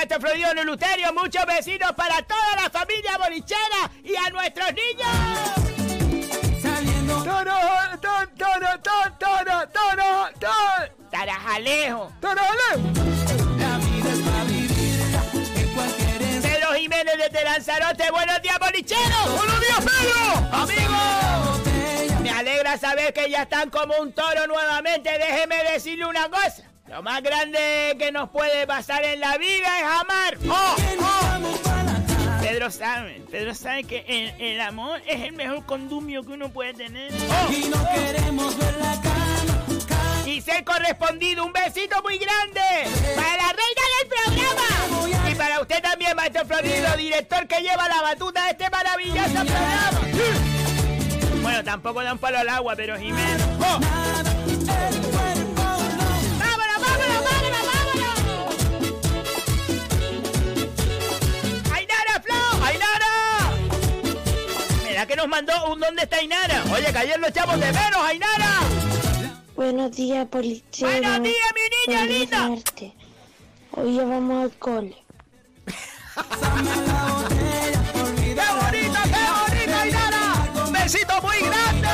[0.01, 1.13] Maestro Florido, Luterio.
[1.13, 5.07] Muchos besitos para toda la familia bolichera y a nuestros niños.
[7.23, 11.11] Tara, tan, tara, tan, tara, tara, tan.
[11.11, 12.11] Tarajalejo.
[12.19, 12.49] Tarale.
[16.41, 18.11] Pedro Jiménez desde Lanzarote.
[18.11, 19.37] Buenos días, bolicheros.
[19.37, 20.49] ¡Buenos días, Pedro!
[20.63, 21.61] Amigos.
[22.23, 25.11] Me alegra saber que ya están como un toro nuevamente.
[25.11, 26.70] Déjeme decirle una cosa.
[26.91, 30.37] Lo más grande que nos puede pasar en la vida es amar.
[30.49, 30.75] ¡Oh!
[30.99, 32.41] ¡Oh!
[32.43, 36.75] Pedro sabe, Pedro sabe que el, el amor es el mejor condumio que uno puede
[36.75, 37.13] tener.
[37.13, 40.27] Y no queremos ver la cama.
[40.27, 42.61] Y ser correspondido, un besito muy grande
[43.15, 45.31] para la reina del programa.
[45.31, 50.01] Y para usted también, maestro Florido, director que lleva la batuta de este maravilloso programa.
[51.41, 53.47] Bueno, tampoco da un palo al agua, pero Jiménez.
[53.61, 53.79] ¡Oh!
[65.01, 66.63] Mira que nos mandó un ¿Dónde está Ainara?
[66.75, 68.61] Oye, que ayer lo echamos de menos, Ainara.
[69.57, 70.89] Buenos días, policía.
[70.89, 72.51] Buenos días, mi niña linda.
[73.71, 74.95] Hoy ya vamos al cole.
[78.05, 80.67] ¡Qué bonito, qué bonito, Ainara!
[80.67, 81.89] ¡Un besito muy grande!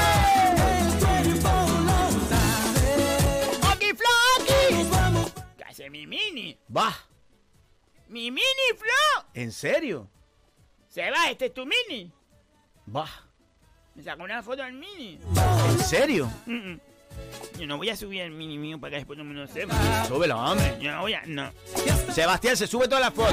[3.73, 4.09] ¡Oki, Flo,
[4.41, 5.33] Oki!
[5.57, 6.59] ¿Qué hace mi mini?
[6.77, 6.93] Va.
[8.09, 9.27] ¡Mi mini, Flo!
[9.33, 10.11] ¿En serio?
[10.89, 12.16] Se va, este es tu mini.
[12.95, 13.07] Va.
[13.95, 15.18] Me sacó una foto del mini.
[15.70, 16.30] ¿En serio?
[16.47, 16.80] Mm, mm.
[17.59, 19.74] Yo no voy a subir el mini mío para que después no me lo sepa.
[20.07, 20.76] Súbelo, hombre.
[20.80, 21.22] Yo no voy a...
[21.26, 21.51] No.
[22.12, 23.32] Sebastián, se sube todas las fotos.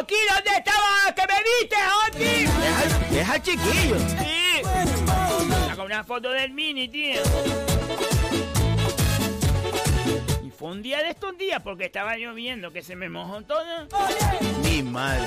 [0.00, 1.12] ¡Oki, ¿dónde estabas?
[1.14, 1.76] ¡Que me viste,
[2.08, 2.46] Oki!
[2.46, 3.98] Deja, al- deja al chiquillo.
[4.08, 4.62] Sí.
[5.68, 7.20] Saca una foto del mini, tío.
[10.44, 13.86] Y fue un día de estos días porque estaba lloviendo que se me mojó todo.
[14.96, 15.26] Madre.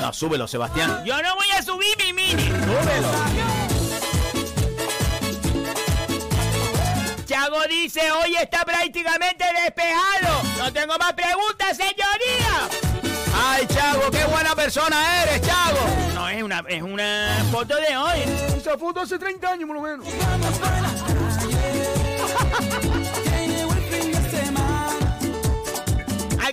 [0.00, 1.04] No, súbelo, Sebastián.
[1.04, 2.46] Yo no voy a subir mi mini.
[2.46, 3.08] Súbelo.
[7.26, 10.42] Chago dice, hoy está prácticamente despejado.
[10.58, 12.68] No tengo más preguntas, señoría.
[13.34, 15.78] Ay, Chago, qué buena persona eres, Chago.
[16.14, 18.20] No, es una, es una foto de hoy.
[18.56, 20.06] Esa foto hace 30 años, por lo menos.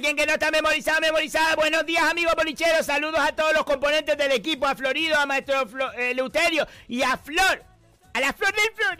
[0.08, 1.56] alguien que no está memorizado, memorizada.
[1.56, 2.86] Buenos días, amigos bolicheros.
[2.86, 7.02] Saludos a todos los componentes del equipo, a Florido, a Maestro Flo, eh, Leuterio y
[7.02, 7.64] a Flor.
[8.14, 8.98] A la Flor del Flor.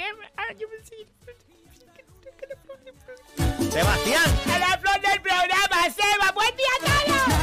[3.72, 4.40] Sebastián.
[4.54, 6.32] A la Flor del programa, Seba.
[6.34, 7.38] Buen día a todos.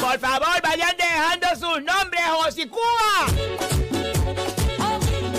[0.00, 3.75] Por favor, vayan dejando sus nombres, José Cuba.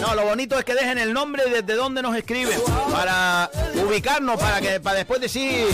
[0.07, 2.57] No, lo bonito es que dejen el nombre y desde dónde nos escriben.
[2.89, 5.67] Para ubicarnos, para que para después decir.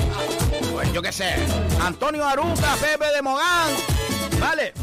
[0.71, 1.35] Pues yo qué sé.
[1.79, 3.71] Antonio Aruca, Pepe de Mogán.
[4.39, 4.73] Vale.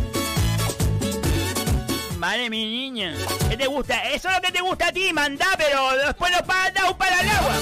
[2.19, 3.13] Vale, mi niña.
[3.49, 4.05] ¿Qué te gusta?
[4.11, 7.21] Eso es lo que te gusta a ti, mandá, pero después lo pagas un para
[7.21, 7.53] el agua.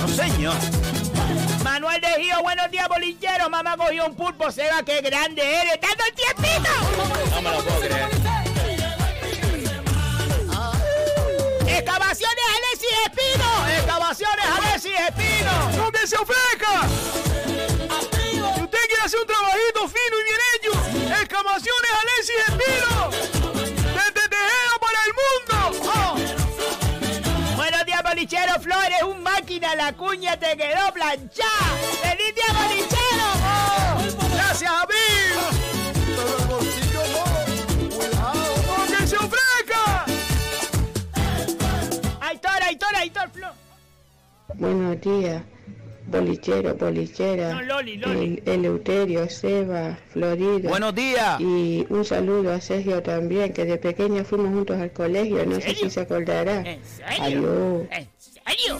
[0.00, 0.56] No, señor.
[1.62, 3.48] Manuel de Gio, buenos días, bolillero.
[3.48, 5.78] Mamá cogió un pulpo, Seba, qué grande eres.
[5.80, 7.30] ¡Dando el tiempito!
[7.30, 8.23] No me lo puedo creer.
[11.84, 13.68] ¡Excavaciones Alexis Espino!
[13.68, 15.52] ¡Excavaciones Alexis Espino!
[15.76, 16.88] ¡No que se ofrezca!
[18.00, 20.72] Si usted quiere hacer un trabajito fino y bien hecho,
[21.20, 23.10] excavaciones Alexis Espino.
[23.76, 25.56] Desde Tejero para el mundo.
[25.94, 27.56] Oh.
[27.56, 29.02] Buenos días, bolichero Flores.
[29.02, 31.78] Un máquina, la cuña te quedó planchada.
[32.02, 33.28] ¡Feliz día, bolichero!
[33.44, 34.34] Oh.
[34.34, 35.13] Gracias a mí.
[44.58, 45.42] Buenos días,
[46.06, 48.42] bolichero, bolichera, No, Loli, Loli.
[48.46, 50.68] El- Eleuterio, Seba, Florida.
[50.68, 51.40] Buenos días.
[51.40, 55.74] Y un saludo a Sergio también, que de pequeño fuimos juntos al colegio, no sé
[55.74, 56.60] si se acordará.
[56.60, 57.18] ¿En serio?
[57.20, 57.88] Adiós.
[57.90, 58.78] ¿En serio?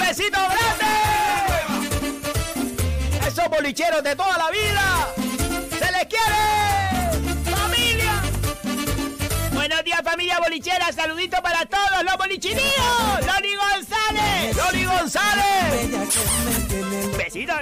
[0.00, 0.86] ¡Besito grande!
[3.26, 5.08] Esos bolicheros de toda la vida.
[5.78, 6.42] ¡Se les quiere!
[7.56, 8.22] ¡Familia!
[9.52, 10.90] Buenos días, familia bolichera.
[10.92, 12.64] Saludito para todos los bolichiníos.
[13.20, 13.99] ¡Loli González!
[15.00, 16.04] ¡Loli González!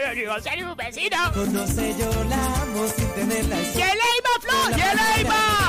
[0.08, 1.16] Loli González, un besito.
[1.34, 3.56] Conoce yo la amo sin tenerla.
[3.56, 4.74] ¡Yeleima, Flor!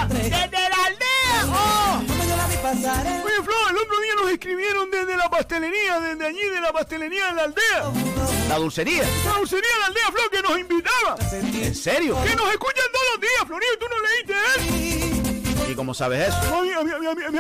[0.09, 1.45] ¡Desde la aldea!
[1.45, 2.01] ¡Oh!
[2.01, 2.80] En
[3.26, 7.28] Oye, Flo, el otro día nos escribieron desde la pastelería, desde allí de la pastelería
[7.28, 7.91] de la aldea.
[8.47, 9.03] La dulcería.
[9.26, 11.15] La dulcería de la aldea, Flo, que nos invitaba.
[11.32, 12.17] ¿En serio?
[12.24, 13.99] Que nos escuchan todos los días, Florio, tú no leíste él.
[13.99, 13.99] ¿Y
[15.80, 16.38] ¿cómo sabes eso?
[16.53, 17.38] A mí, a mí, a mí, a mí,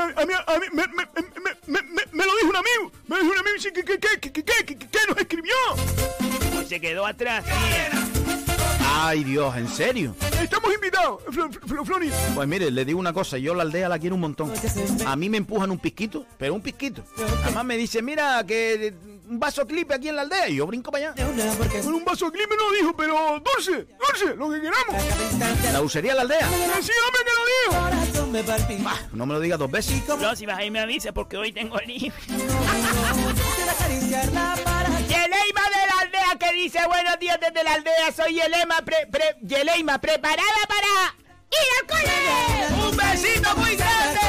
[0.47, 1.79] a mí, me, me,
[2.13, 2.91] me, lo dijo un amigo.
[3.05, 5.55] Me lo dijo un amigo que, que, que, que, que, que, nos escribió.
[6.53, 7.43] Pues se quedó atrás.
[8.95, 10.15] Ay, Dios, ¿en serio?
[10.41, 11.21] Estamos invitados,
[12.33, 14.53] Pues mire, le digo una cosa, yo la aldea la quiero un montón.
[15.05, 17.03] A mí me empujan un pisquito, pero un pisquito.
[17.43, 18.93] Además me dice, mira, que
[19.29, 21.25] un vaso clipe aquí en la aldea y yo brinco para allá.
[21.83, 24.95] Con un vaso clima no dijo, pero dulce, dulce, lo que queramos.
[25.71, 26.47] ¿La dulcería de la aldea?
[26.81, 27.83] Sí, hombre, que lo dijo.
[27.83, 28.83] corazón me palpita.
[28.83, 30.01] Bah, no me lo digas dos veces.
[30.07, 32.11] No, si vas ahí me avisa porque hoy tengo libre.
[33.69, 38.11] Acariciarla para Yeleima de la aldea que dice buenos días desde la aldea.
[38.15, 41.15] Soy Yelema, pre, pre- Yeleima, preparada para
[41.51, 42.89] ir al cole.
[42.89, 44.19] ¡Un besito muy grande!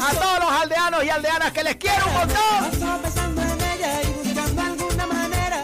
[0.00, 3.07] A todos los aldeanos y aldeanas que les quiero un montón.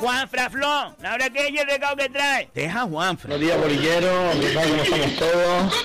[0.04, 0.18] Manera.
[0.18, 2.48] Juan Fraflón, la hora que es el recado que trae.
[2.54, 3.18] Deja a Juan.
[3.22, 4.30] Buenos días, bolillero.
[4.40, 4.68] ¿Qué tal?
[4.68, 5.84] ¿Cómo estamos todos?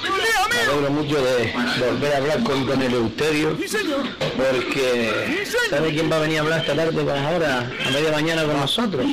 [0.49, 1.53] Me alegro mucho de
[1.85, 3.57] volver a hablar con don Eleuterio.
[3.57, 4.03] Sí, señor.
[4.19, 8.43] Porque, ¿sabe quién va a venir a hablar esta tarde para ahora, a media mañana
[8.43, 9.05] con nosotros?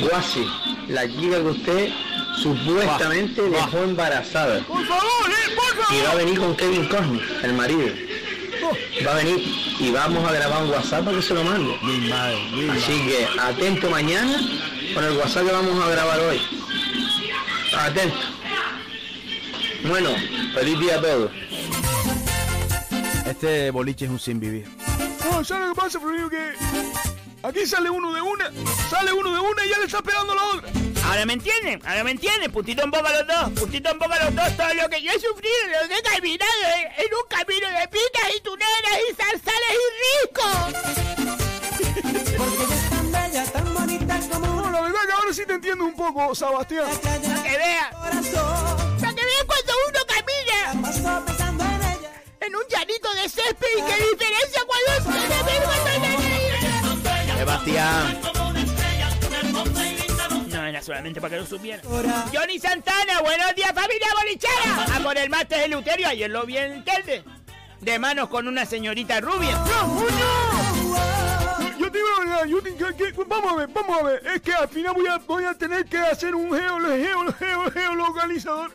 [0.00, 0.46] Guasi,
[0.88, 1.88] la chica que usted
[2.42, 4.60] supuestamente dejó embarazada.
[4.60, 6.24] Por favor, eh, por Y va a favor.
[6.24, 7.88] venir con Kevin Cosme, el marido.
[9.06, 9.42] Va a venir
[9.78, 11.74] y vamos a grabar un WhatsApp para que se lo mande.
[12.72, 14.40] Así que atento mañana
[14.94, 16.40] con el WhatsApp que vamos a grabar hoy.
[17.78, 18.16] Atento.
[19.88, 20.10] Bueno,
[20.54, 21.30] feliz día a todos.
[23.26, 24.66] Este boliche es un sin vivir.
[25.30, 26.30] No, ¿sabes lo que pasa, Florio?
[26.30, 26.52] Que
[27.46, 28.50] aquí sale uno de una,
[28.90, 30.70] sale uno de una y ya le está pegando la otra.
[31.04, 32.50] Ahora me entienden, ahora me entienden.
[32.50, 34.56] Puntito en boca los dos, puntito en boca los dos.
[34.56, 37.88] Todo lo que yo he sufrido, lo que he caminado en, en un camino de
[37.88, 39.86] pitas y tuneras y zarzales y
[40.24, 40.56] ricos.
[42.36, 45.54] Porque ella es tan bella, tan bonita como No, la verdad que ahora sí te
[45.54, 46.86] entiendo un poco, Sebastián.
[47.02, 48.98] Para que corazón.
[49.00, 50.56] para que vean cuando uno camina
[52.40, 55.85] en un llanito de césped y qué diferencia cuando se ve
[60.48, 61.80] No, era solamente para que lo supieran.
[62.32, 64.96] Johnny Santana, buenos días familia bolichera.
[64.96, 67.24] A por el máster de Luterio, ayer lo vi en el telde.
[67.80, 69.58] De manos con una señorita rubia.
[71.78, 74.26] Yo te digo la verdad, yo te- que- que- vamos a ver, vamos a ver.
[74.34, 77.70] Es que al final voy a, voy a tener que hacer un geo, geo, geo,
[77.70, 78.72] geolocalizador.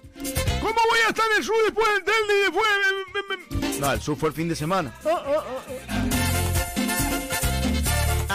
[0.61, 3.79] ¿Cómo voy a estar en el sur después del telde y después...
[3.79, 4.93] No, el sur fue el fin de semana.
[5.05, 5.43] Ah, ah, ah,
[5.89, 6.20] ah.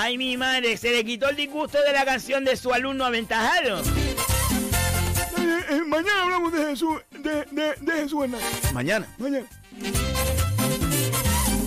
[0.07, 3.81] Ay, mi madre, se le quitó el disgusto de la canción de su alumno aventajado.
[3.81, 8.73] Eh, eh, mañana hablamos de Jesús, de, de, de Jesús Hernández.
[8.73, 9.09] Mañana.
[9.19, 9.45] Mañana.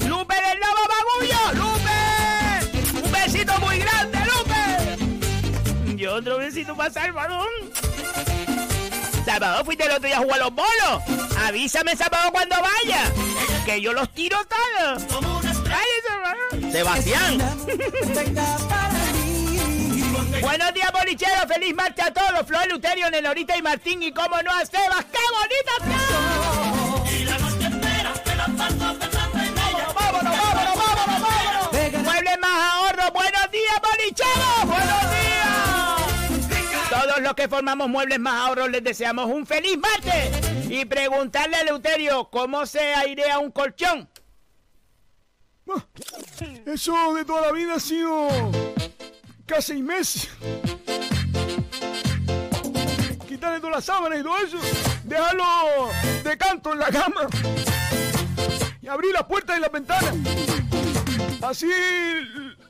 [0.08, 1.52] ¡Lupe del Lobo Bagullo!
[1.56, 3.04] ¡Lupe!
[3.04, 6.02] ¡Un besito muy grande, Lupe!
[6.02, 7.50] Y otro besito para Salvador.
[9.26, 11.04] Salvador, fuiste el otro día a jugar los bolos.
[11.46, 13.04] Avísame, Salvador, cuando vaya.
[13.66, 15.04] Que yo los tiro todos.
[16.72, 17.38] Sebastián.
[20.42, 21.46] Buenos días, bolicheros.
[21.48, 22.46] Feliz marcha a todos.
[22.48, 24.02] Flor, Luterio, Nenorita y Martín.
[24.04, 25.06] Y cómo no a Sebas.
[25.06, 27.08] ¡Qué bonita Flor!
[27.12, 29.88] Y la noche entera te la paso pensando en ella.
[29.96, 32.04] ¡Vámonos, vámonos, vámonos, vámonos!
[32.04, 33.12] Muebles más ahorro.
[33.14, 34.66] Buenos días, bolicheros.
[34.66, 36.90] Buenos días.
[36.90, 40.30] Todos los que formamos Muebles más ahorro les deseamos un feliz martes.
[40.70, 44.08] Y preguntarle a Leuterio cómo se airea un colchón.
[46.66, 48.30] Eso de toda la vida ha sido
[49.46, 50.30] casi seis meses.
[53.28, 54.58] Quitarle todas las sábanas y todo eso.
[55.04, 55.90] Dejarlo
[56.24, 57.28] de canto en la cama.
[58.82, 60.16] Y abrir las puertas y las ventanas.
[61.42, 61.68] Así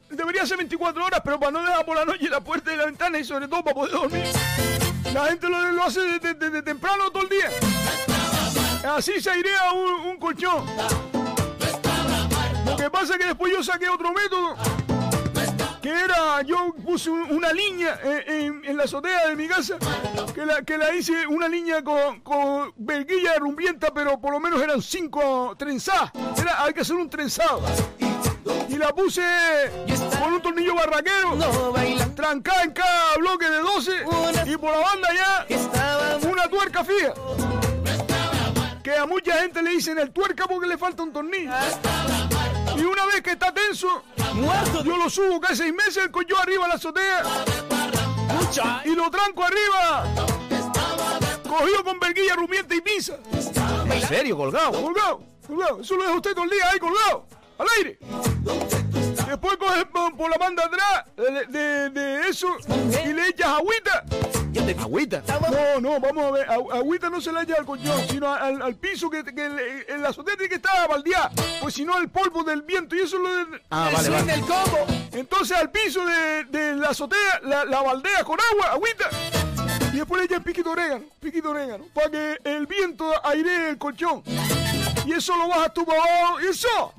[0.09, 2.85] debería ser 24 horas, pero para no dejar por la noche la puerta y la
[2.85, 4.23] ventana y sobre todo para poder dormir.
[5.13, 7.49] La gente lo, hace desde de, temprano todo el día.
[8.95, 11.19] Así se un, un colchón.
[12.70, 14.56] Lo que pasa es que después yo saqué otro método.
[15.82, 19.78] Que era, yo puse un- una línea en la azotea de mi casa.
[20.36, 24.62] Que la, que la hice una línea con, con verguilla rumbienta, pero por lo menos
[24.62, 26.12] eran cinco trenzadas.
[26.38, 27.62] Era, hay que hacer un trenzado.
[28.68, 29.22] Y la puse
[30.22, 31.38] con un tornillo barraquero,
[32.16, 33.91] trancada en cada bloque de 12
[34.48, 37.14] y por la banda ya una tuerca fija.
[38.84, 41.52] Que a mucha gente le dicen el tuerca porque le falta un tornillo.
[42.80, 44.03] Y una vez que está tenso,
[44.85, 47.23] yo lo subo casi seis meses, el coño arriba a la azotea.
[48.85, 50.06] Y lo tranco arriba.
[51.47, 53.18] Cogido con verguilla, rumiente y pizza.
[53.91, 54.72] ¿En serio, colgado?
[54.72, 55.81] Colgado, colgado.
[55.81, 57.26] Eso lo deja usted todo el día ahí colgado,
[57.57, 57.99] al aire.
[59.27, 62.47] Después coge por, por la banda atrás de, de- de eso
[63.06, 64.03] y le echas agüita.
[64.78, 65.24] ¿Agüita?
[65.52, 66.50] No, no, vamos a ver.
[66.50, 70.02] Agüita no se le echa al colchón, sino al, al piso que, que el- en
[70.02, 71.32] la azotea tiene que estar baldeada.
[71.62, 74.08] Pues si no, el polvo del viento y eso es lo de, Ah, el vale,
[74.08, 74.32] swing vale.
[74.34, 74.86] del combo.
[75.14, 79.10] Entonces al piso de, de la azotea la, la baldea con agua, agüita.
[79.94, 84.22] Y después le echas piquito orégano, piquito orégano, para que el viento airee el colchón.
[85.06, 86.41] Y eso lo bajas tú para abajo.
[86.41, 86.94] Y eso.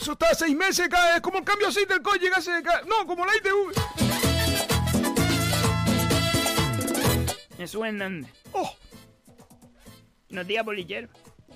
[0.00, 2.28] Eso está seis meses, cae, es como el cambio de aceite del coche,
[2.86, 4.11] No, como la ITV.
[7.62, 8.28] Jesús Hernández.
[8.52, 8.74] Oh.
[10.28, 11.08] Buenos días, bolichero.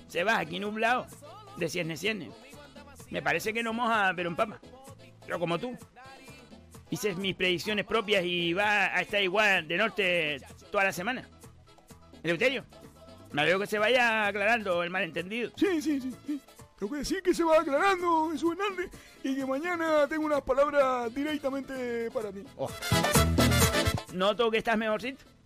[0.07, 1.05] Se va aquí nublado.
[1.57, 2.31] De cierne cierne.
[3.09, 4.61] Me parece que no moja, pero empapa.
[5.25, 5.77] Pero como tú.
[6.89, 11.27] Hice mis predicciones propias y va a estar igual de norte toda la semana.
[12.23, 12.63] Eleuterio,
[13.33, 15.51] me alegro que se vaya aclarando el malentendido.
[15.57, 16.13] Sí, sí, sí.
[16.25, 16.41] sí.
[16.79, 18.91] Tengo que decir que se va aclarando Jesús Hernández
[19.23, 22.43] y que mañana tengo unas palabras directamente para ti.
[24.13, 25.36] Noto que estás mejorcito.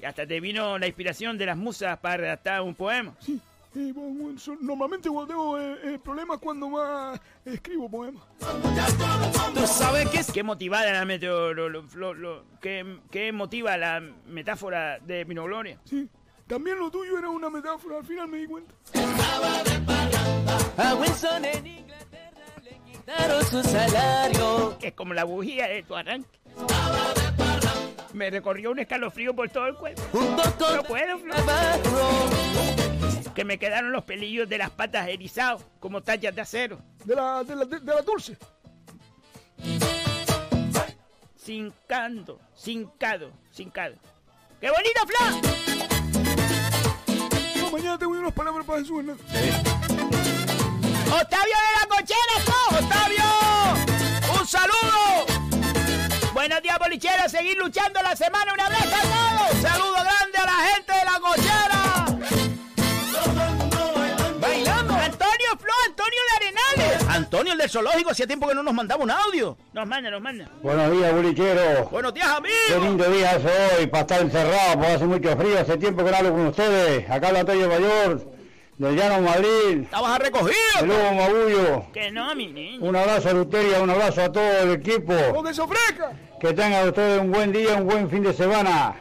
[0.00, 3.14] Y hasta te vino la inspiración de las musas para redactar un poema.
[3.20, 3.40] Sí.
[3.76, 8.22] Eh, bueno, bueno, so- normalmente cuando tengo eh, eh, problemas cuando más escribo poemas.
[9.54, 10.32] ¿Tú sabes qué es?
[10.32, 12.42] ¿Qué motivada la meteorología?
[12.60, 15.78] ¿qué, ¿Qué motiva la metáfora de Minogloria?
[15.84, 16.08] Sí.
[16.46, 18.74] También lo tuyo era una metáfora, al final me di cuenta.
[20.78, 24.78] A Wilson en Inglaterra le quitaron su salario.
[24.80, 26.38] Es como la bujía de tu arranque.
[28.12, 30.02] Me recorrió un escalofrío por todo el cuerpo.
[30.12, 31.36] No puedo, Flor.
[33.34, 36.80] Que me quedaron los pelillos de las patas erizados, como tallas de acero.
[37.04, 38.36] De la, de la, de, de la dulce.
[41.36, 43.94] Cincando, cincado, cincado.
[44.60, 45.32] ¡Qué bonito, Flor!
[47.56, 49.24] No, mañana tengo unas palabras para Jesús Hernández.
[51.10, 52.82] ¡Octavio de la cochera, Flor!
[52.82, 53.27] ¡Octavio!
[56.48, 57.30] Buenos días, bolicheros.
[57.30, 58.54] Seguir luchando la semana.
[58.54, 59.60] Un abrazo a todos.
[59.60, 62.06] Saludo grande a la gente de la cochera.
[64.40, 64.94] Bailando.
[64.94, 67.08] Antonio Flo, Antonio de Arenales.
[67.10, 69.58] Antonio, el del zoológico, hacía tiempo que no nos mandaba un audio.
[69.74, 70.48] Nos manda, nos manda.
[70.62, 71.84] Buenos días, bolichero.
[71.90, 72.28] Buenos días,
[72.66, 72.86] Qué amigo.
[72.88, 73.44] lindo día es
[73.78, 75.60] hoy para estar encerrado, porque hace mucho frío.
[75.60, 77.10] Hace tiempo que no hablo con ustedes.
[77.10, 78.26] Acá habla Antonio Mayor,
[78.78, 79.82] del Llano Madrid.
[79.82, 80.54] Estabas recogido.
[80.80, 81.92] De Lugo Magullo.
[81.92, 82.82] Que no, mi niño.
[82.86, 85.12] Un abrazo a Luteria, un abrazo a todo el equipo.
[85.34, 86.10] ¡Con que se ofrezca!
[86.40, 88.94] Que tengan ustedes un buen día, un buen fin de semana.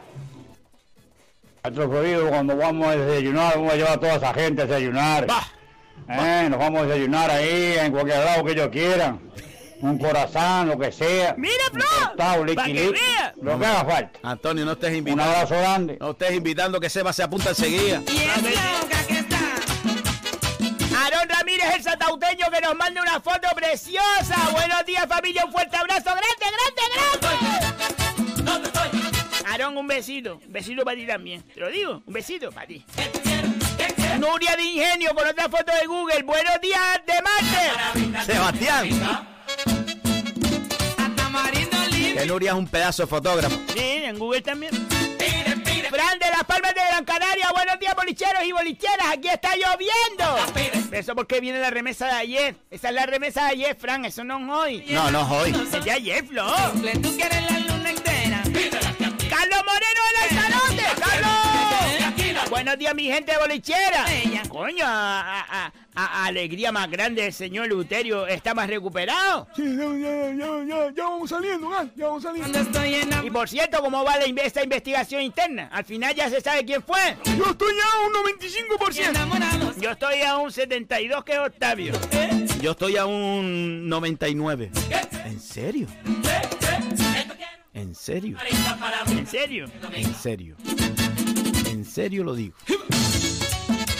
[1.63, 5.27] Nuestro Florido, cuando vamos a desayunar, vamos a llevar a toda esa gente a desayunar.
[6.09, 9.19] Eh, nos vamos a desayunar ahí, en cualquier lado que ellos quieran.
[9.81, 11.35] Un corazón, lo que sea.
[11.37, 13.33] ¡Mira, Un cortado, liqui, que vea.
[13.39, 14.19] Lo que haga falta.
[14.23, 15.23] Antonio, no estés Un invitando.
[15.23, 15.97] abrazo grande.
[15.99, 17.97] No estés invitando que Seba se apunta enseguida.
[17.97, 18.87] Aarón
[21.67, 24.49] Ramírez, el satauteño, que nos manda una foto preciosa.
[24.51, 25.45] Buenos días, familia.
[25.45, 26.03] Un fuerte abrazo.
[26.05, 26.81] Grande, grande,
[28.43, 28.67] grande.
[29.45, 30.39] Aarón, un besito.
[30.45, 31.41] Un besito para ti también.
[31.43, 32.85] Te lo digo, un besito para ti.
[34.19, 36.23] Nuria de Ingenio con otra foto de Google.
[36.23, 38.31] Buenos días de Marte.
[38.31, 38.89] Sebastián.
[42.13, 43.55] Que Nuria es un pedazo de fotógrafo.
[43.73, 44.96] Sí, en Google también.
[45.89, 50.91] Fran de las Palmas de Gran Canaria, buenos días bolicheros y bolicheras, aquí está lloviendo.
[50.91, 52.55] Eso porque viene la remesa de ayer.
[52.69, 54.85] Esa es la remesa de ayer, Fran, eso no es hoy.
[54.89, 55.69] No, no es hoy.
[55.73, 56.45] Es de ayer, Flo.
[57.01, 58.43] Tú quieres la luna entera.
[58.43, 61.36] Carlos Moreno del Alzanote, Carlos.
[62.49, 64.05] Buenos días, mi gente bolichera.
[64.49, 69.47] Coño, a, a- a- alegría más grande el señor Luterio está más recuperado.
[69.55, 73.25] Sí, ya, ya, ya, ya, ya vamos saliendo, ya vamos saliendo.
[73.25, 75.69] Y por cierto, ¿cómo va la, esta investigación interna?
[75.71, 77.17] Al final ya se sabe quién fue.
[77.37, 79.81] Yo estoy ya a un 95%.
[79.81, 81.93] Yo estoy a un 72 que es Octavio.
[82.61, 84.71] Yo estoy a un 99.
[85.25, 85.87] ¿En serio?
[87.73, 88.37] ¿En serio?
[88.37, 89.07] ¿En serio?
[89.09, 89.65] ¿En serio?
[89.93, 90.57] ¿En serio
[92.23, 92.55] lo digo?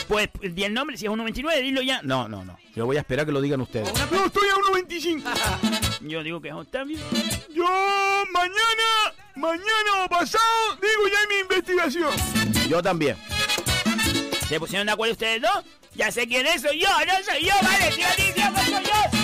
[0.08, 2.02] Pues di el nombre, si es un 99, dilo ya.
[2.02, 2.58] No, no, no.
[2.76, 3.92] Yo voy a esperar que lo digan ustedes.
[4.10, 5.30] Yo estoy a un 95.
[6.02, 6.98] Yo digo que es Octavio.
[7.54, 7.66] Yo
[8.32, 12.12] mañana, mañana o pasado, digo ya en mi investigación.
[12.70, 13.18] Yo también.
[14.48, 15.66] ¿Se pusieron de acuerdo ustedes dos?
[15.96, 19.16] Ya sé quién es, soy yo, no soy yo, vale, siga diciendo, soy yo,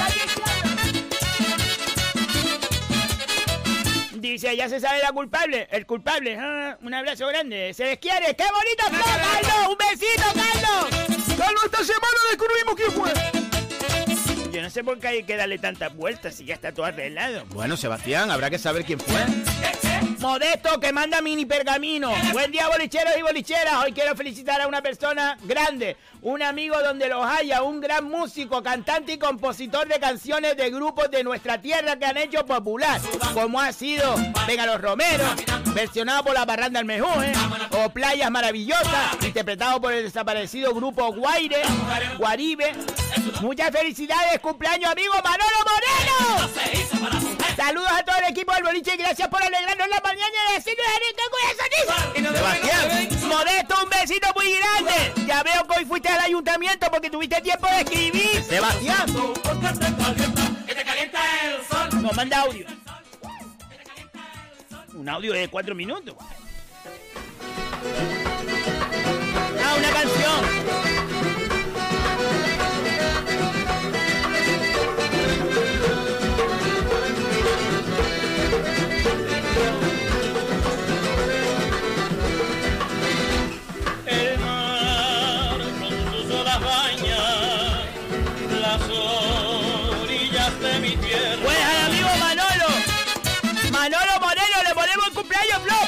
[4.24, 8.34] Dice, ya se sabe la culpable, el culpable, ah, un abrazo grande, se les quiere,
[8.34, 11.38] qué bonito, ¡No, Carlos, un besito, Carlos.
[11.38, 14.50] Carlos, esta semana descubrimos quién fue.
[14.54, 17.44] Yo no sé por qué hay que darle tantas vueltas si ya está todo arreglado.
[17.48, 19.26] Bueno, Sebastián, habrá que saber quién fue.
[20.24, 22.14] Modesto que manda mini pergamino.
[22.32, 23.84] Buen día, bolicheros y bolicheras.
[23.84, 28.64] Hoy quiero felicitar a una persona grande, un amigo donde los haya, un gran músico,
[28.64, 33.02] cantante y compositor de canciones de grupos de nuestra tierra que han hecho popular,
[33.34, 34.16] como ha sido
[34.48, 35.30] Venga los Romeros,
[35.74, 37.34] versionado por la Barranda del Mejuje,
[37.72, 41.64] o Playas Maravillosas, interpretado por el desaparecido grupo Guaire,
[42.18, 42.72] Guaribe.
[43.42, 47.43] Muchas felicidades, cumpleaños amigo Manolo Moreno.
[47.66, 50.86] Saludos a todo el equipo del boliche y gracias por alegrarnos la mañana y decirnos
[50.98, 51.24] Enrique
[52.36, 53.30] Sebastián.
[53.30, 55.14] Modesto, un besito muy grande.
[55.26, 58.44] Ya veo que hoy fuiste al ayuntamiento porque tuviste tiempo de escribir.
[58.44, 59.06] Sebastián.
[62.02, 62.68] Nos manda audio.
[64.94, 66.16] Un audio de cuatro minutos.
[69.64, 71.03] Ah, una canción.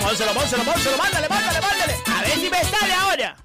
[0.06, 1.96] Pónselo, pónselo, pónselo, mándale, mándale, mándale.
[2.16, 3.36] A ver si me sale ahora.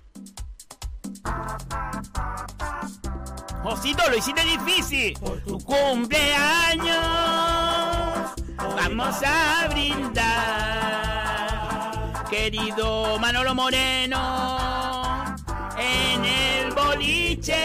[3.62, 5.14] Josito, lo hiciste difícil.
[5.18, 6.98] Por tu cumpleaños
[8.76, 10.26] vamos a brindar.
[12.28, 15.34] Querido Manolo Moreno,
[15.78, 17.56] en el boliche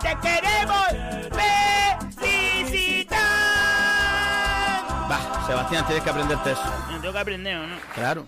[0.00, 1.11] te queremos
[5.46, 6.62] Sebastián, tienes que aprenderte eso.
[6.90, 7.76] No tengo que aprender, ¿o ¿no?
[7.94, 8.26] Claro.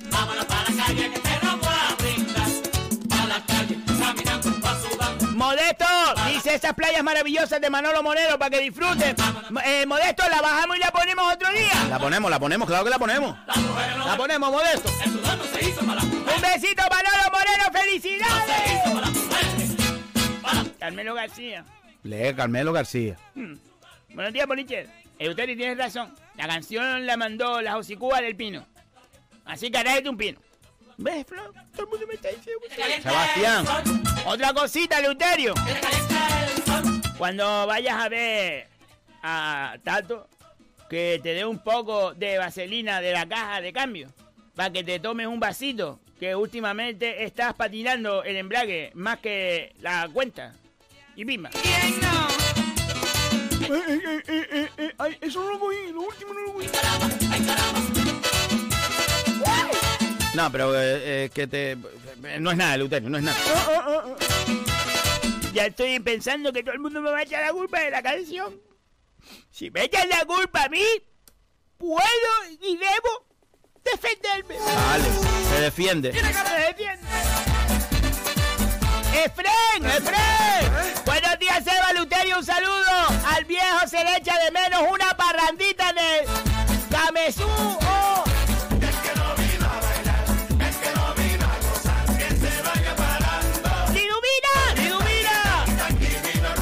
[5.33, 5.85] Modesto,
[6.29, 9.15] dice esas playas maravillosas de Manolo Moreno para que disfruten.
[9.65, 11.85] Eh, Modesto, la bajamos y la ponemos otro día.
[11.89, 13.37] La ponemos, la ponemos, claro que la ponemos.
[14.07, 14.91] La ponemos, Modesto.
[14.91, 18.81] Un besito, Manolo Moreno, felicidades.
[20.79, 21.65] Carmelo García.
[22.03, 23.17] Lee Carmelo García.
[23.35, 23.55] Hmm.
[24.15, 25.04] Buenos días, Boliche.
[25.19, 26.15] Euterio, tienes razón.
[26.37, 28.67] La canción la mandó la Josicúa del Pino.
[29.45, 30.41] Así que agárrate un pino.
[30.97, 31.53] ¿Ves, Flo?
[31.73, 32.63] Todo el mundo me está diciendo.
[33.03, 33.67] Sebastián.
[34.27, 35.55] Otra cosita, Leuterio.
[37.19, 38.69] Cuando vayas a ver
[39.23, 40.29] a Tato,
[40.89, 44.09] que te dé un poco de vaselina de la caja de cambio.
[44.55, 46.01] Para que te tomes un vasito.
[46.19, 50.55] Que últimamente estás patinando el embrague más que la cuenta.
[51.17, 51.51] Y pima.
[51.51, 52.44] Eh, eh,
[53.69, 56.69] eh, eh, eh, eh, ay, eso no lo cogí, lo último no lo cogí.
[60.35, 61.73] No, pero eh, eh, que te...
[61.73, 61.79] eh,
[62.41, 63.39] No es nada, Leuterio, no es nada.
[65.53, 68.03] Ya estoy pensando que todo el mundo me va a echar la culpa de la
[68.03, 68.61] canción.
[69.51, 70.85] Si me echan la culpa a mí,
[71.79, 72.01] puedo
[72.61, 73.27] y debo
[73.85, 74.57] defenderme.
[74.59, 75.05] Vale,
[75.49, 76.13] se defiende.
[76.13, 77.07] Me defiendo.
[79.15, 79.87] ¡Efren!
[79.87, 81.04] ¡Efren!
[82.37, 86.27] un saludo al viejo, se le echa de menos una parrandita en el
[86.91, 87.47] Camesú.
[87.47, 88.25] Oh.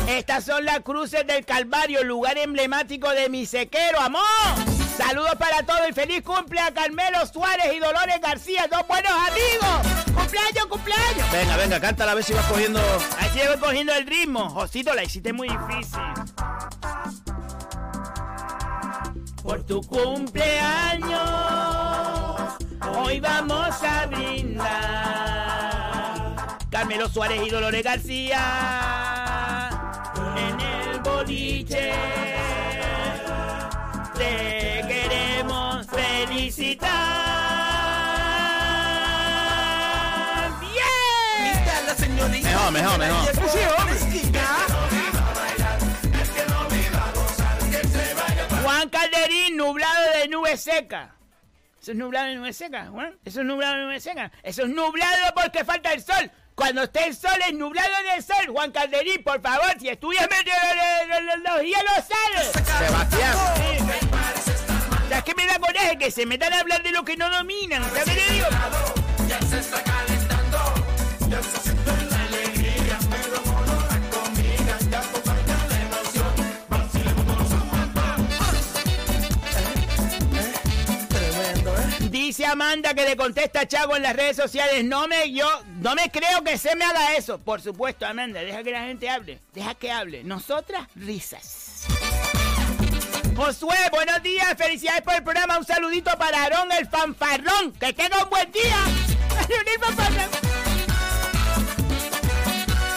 [0.09, 4.72] Estas son las cruces del Calvario, lugar emblemático de mi sequero, amor.
[4.97, 9.87] Saludos para todos y feliz cumple a Carmelo Suárez y Dolores García, dos buenos amigos.
[10.15, 11.33] ¡Cumpleaños, cumpleaños!
[11.33, 12.81] Venga, venga, cántala a ver si vas cogiendo.
[13.19, 14.51] Así voy cogiendo el ritmo.
[14.51, 15.99] Josito, la hiciste muy difícil.
[19.43, 21.21] Por tu cumpleaños,
[22.97, 25.33] hoy vamos a brindar.
[26.71, 28.41] Carmelo Suárez y Dolores García
[30.37, 31.93] en el boliche.
[34.15, 36.91] Te queremos felicitar.
[40.61, 42.33] ¡Bien!
[42.43, 43.29] Mejor, mejor, mejor.
[48.63, 51.15] Juan Calderín, nublado de nube seca.
[51.81, 53.19] Eso es nublado de nube seca, Juan.
[53.25, 54.31] Eso es nublado de nube seca.
[54.43, 56.31] Eso es nublado porque falta el sol.
[56.55, 58.47] Cuando esté el sol es nublado del sol.
[58.51, 62.53] Juan Calderín, por favor, si estudias los hielos sales.
[62.79, 63.37] Sebastián.
[65.09, 65.99] ¿Sabes qué me da coraje?
[65.99, 67.83] Que se metan a hablar de lo que no dominan.
[67.85, 68.47] ¿Sabes qué le digo?
[69.29, 70.75] Ya se está calentando,
[71.29, 72.02] ya se
[82.13, 84.85] Dice Amanda que le contesta a Chago en las redes sociales.
[84.85, 85.49] No me, yo,
[85.81, 87.39] no me creo que se me haga eso.
[87.39, 89.39] Por supuesto, Amanda, deja que la gente hable.
[89.55, 90.23] Deja que hable.
[90.23, 91.87] Nosotras, risas.
[93.35, 94.55] Josué, buenos días.
[94.59, 95.57] Felicidades por el programa.
[95.57, 97.73] Un saludito para Aarón el fanfarrón.
[97.81, 98.77] Que tenga un buen día.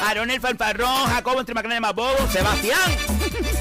[0.04, 1.08] Aarón el fanfarrón.
[1.08, 2.28] Jacobo entre de Mabobo.
[2.30, 2.92] Sebastián.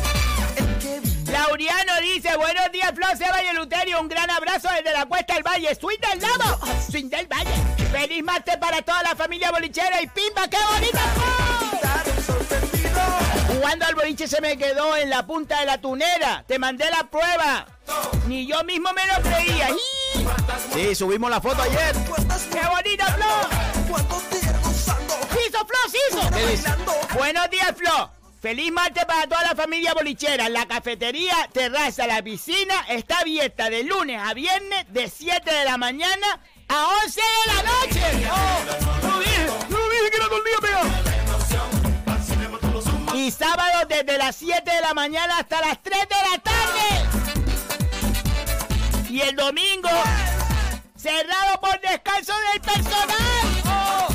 [1.35, 4.01] Lauriano dice, buenos días, Flor, Seba y Luterio.
[4.01, 5.75] Un gran abrazo desde la Cuesta del Valle.
[5.75, 6.61] Swing del Lado.
[6.89, 7.51] Swing del Valle.
[7.91, 11.01] Feliz martes para toda la familia bolichera y pimba, qué bonita.
[13.49, 16.45] Jugando al boliche se me quedó en la punta de la tunera.
[16.47, 17.67] Te mandé la prueba.
[18.29, 19.71] Ni yo mismo me lo creía.
[20.73, 21.97] Sí, subimos la foto ayer.
[22.53, 23.97] ¡Qué bonita, Flo!
[25.49, 25.79] ¡Hizo, Flo,
[26.13, 27.17] hizo!
[27.17, 28.14] Buenos días, Flo.
[28.45, 30.51] Feliz martes para toda la familia bolichera.
[30.51, 35.79] La cafetería, terraza, la piscina está abierta de lunes a viernes de 7 de la
[35.79, 36.27] mañana
[36.69, 38.03] a 11 de la noche.
[38.31, 38.61] ¡Oh!
[39.07, 39.47] ¡No dije!
[39.71, 40.85] ¡No dije que día pegado!
[43.15, 47.09] Y sábado desde las 7 de la mañana hasta las 3 de la tarde.
[49.09, 49.89] Y el domingo
[50.95, 53.09] cerrado por descanso del personal.
[53.65, 54.09] ¡Oh!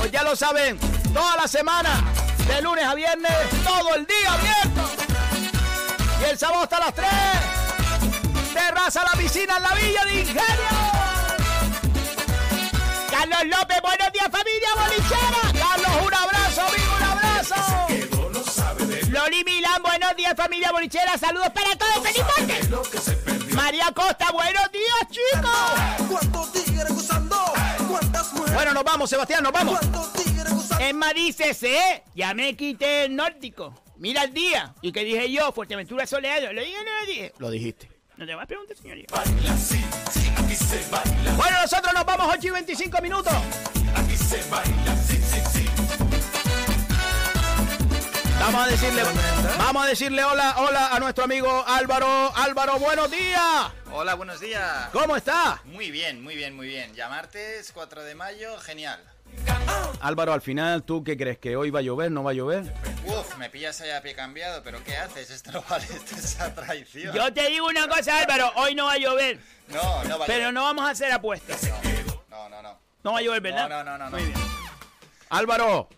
[0.00, 0.80] Pues ya lo saben,
[1.12, 2.12] toda la semana,
[2.46, 3.32] de lunes a viernes,
[3.64, 4.90] todo el día abierto.
[6.20, 7.08] Y el sábado hasta las 3.
[8.52, 10.94] Terraza la piscina en la Villa de Ingenio.
[13.10, 15.03] Carlos López, buenos días familia bolichera.
[20.24, 21.18] Días familia bolichera.
[21.18, 22.02] Saludos para todos.
[22.02, 23.54] ¡Feliz martes!
[23.54, 26.08] María Costa, buenos días chicos.
[26.08, 27.36] ¿Cuántos tigres gozando?
[27.88, 28.54] ¿Cuántas mujeres?
[28.54, 29.78] Bueno, nos vamos, Sebastián, nos vamos.
[29.78, 30.84] ¿Cuántos tigres gozando?
[30.84, 32.04] Emma dice, ¿eh?
[32.14, 33.74] Ya me quité el nórdico.
[33.96, 34.74] Mira el día.
[34.80, 35.52] ¿Y qué dije yo?
[35.52, 36.52] Fuerteventura soleado.
[36.52, 37.32] ¿Lo dije o no lo dije?
[37.38, 37.90] Lo dijiste.
[38.16, 39.06] No te vas a preguntar, señoría.
[39.10, 41.32] Baila, sí, sí, aquí se baila.
[41.36, 43.34] Bueno, nosotros nos vamos 8 y 25 minutos.
[43.94, 44.96] Aquí se baila,
[48.44, 49.02] Vamos a decirle,
[49.58, 52.30] vamos a decirle hola, hola a nuestro amigo Álvaro.
[52.36, 53.72] Álvaro, buenos días.
[53.90, 54.88] Hola, buenos días.
[54.92, 55.62] ¿Cómo está?
[55.64, 56.94] Muy bien, muy bien, muy bien.
[56.94, 59.02] Ya martes 4 de mayo, genial.
[60.00, 61.38] Álvaro, al final, ¿tú qué crees?
[61.38, 62.10] ¿Que hoy va a llover?
[62.12, 62.72] ¿No va a llover?
[63.06, 65.30] Uf, me pillas allá a pie cambiado, pero ¿qué haces?
[65.30, 67.14] Esto no vale, esto es esa traición.
[67.14, 68.52] Yo te digo una cosa, Álvaro.
[68.56, 69.40] Hoy no va a llover.
[69.68, 70.54] No, no va a Pero llover.
[70.54, 71.62] no vamos a hacer apuestas.
[72.28, 72.78] No, no, no.
[73.02, 73.68] No va a llover, ¿verdad?
[73.70, 74.10] No, no, no, no.
[74.10, 74.38] Muy bien.
[75.30, 75.88] Álvaro,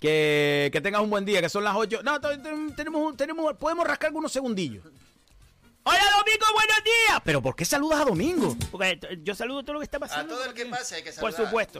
[0.00, 2.00] que, que tengas un buen día, que son las 8.
[2.02, 4.84] No, tenemos, tenemos, podemos rascar unos segundillos.
[5.88, 7.20] Hola, Domingo, buenos días.
[7.24, 8.56] ¿Pero por qué saludas a Domingo?
[8.72, 10.34] Porque t- yo saludo todo lo que está A pasando.
[10.34, 11.46] todo el que pase hay que Por saludar.
[11.46, 11.78] supuesto.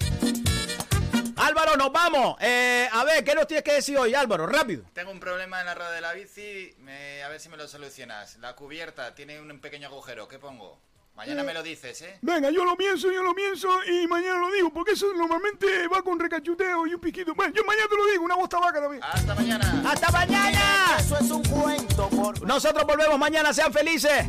[1.37, 2.37] Álvaro, nos vamos.
[2.41, 4.47] Eh, a ver, ¿qué nos tienes que decir hoy, Álvaro?
[4.47, 4.85] Rápido.
[4.95, 7.69] Tengo un problema en la rueda de la bici, me- a ver si me lo
[7.69, 8.37] solucionas.
[8.39, 10.79] La cubierta tiene un pequeño agujero, ¿qué pongo?
[11.17, 12.19] Mañana me lo dices, ¿eh?
[12.21, 16.03] Venga, yo lo pienso, yo lo pienso y mañana lo digo, porque eso normalmente va
[16.03, 17.35] con recachuteo y un piquito.
[17.35, 19.03] Bueno, yo mañana te lo digo, una bosta vaca también.
[19.03, 19.83] Hasta mañana.
[19.91, 20.97] ¡Hasta mañana!
[20.99, 24.27] Eso es un cuento, por Nosotros volvemos mañana, sean felices.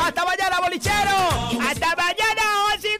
[0.00, 1.16] Hasta mañana, bolichero.
[1.68, 2.42] ¡Hasta mañana,
[2.74, 2.98] 11 y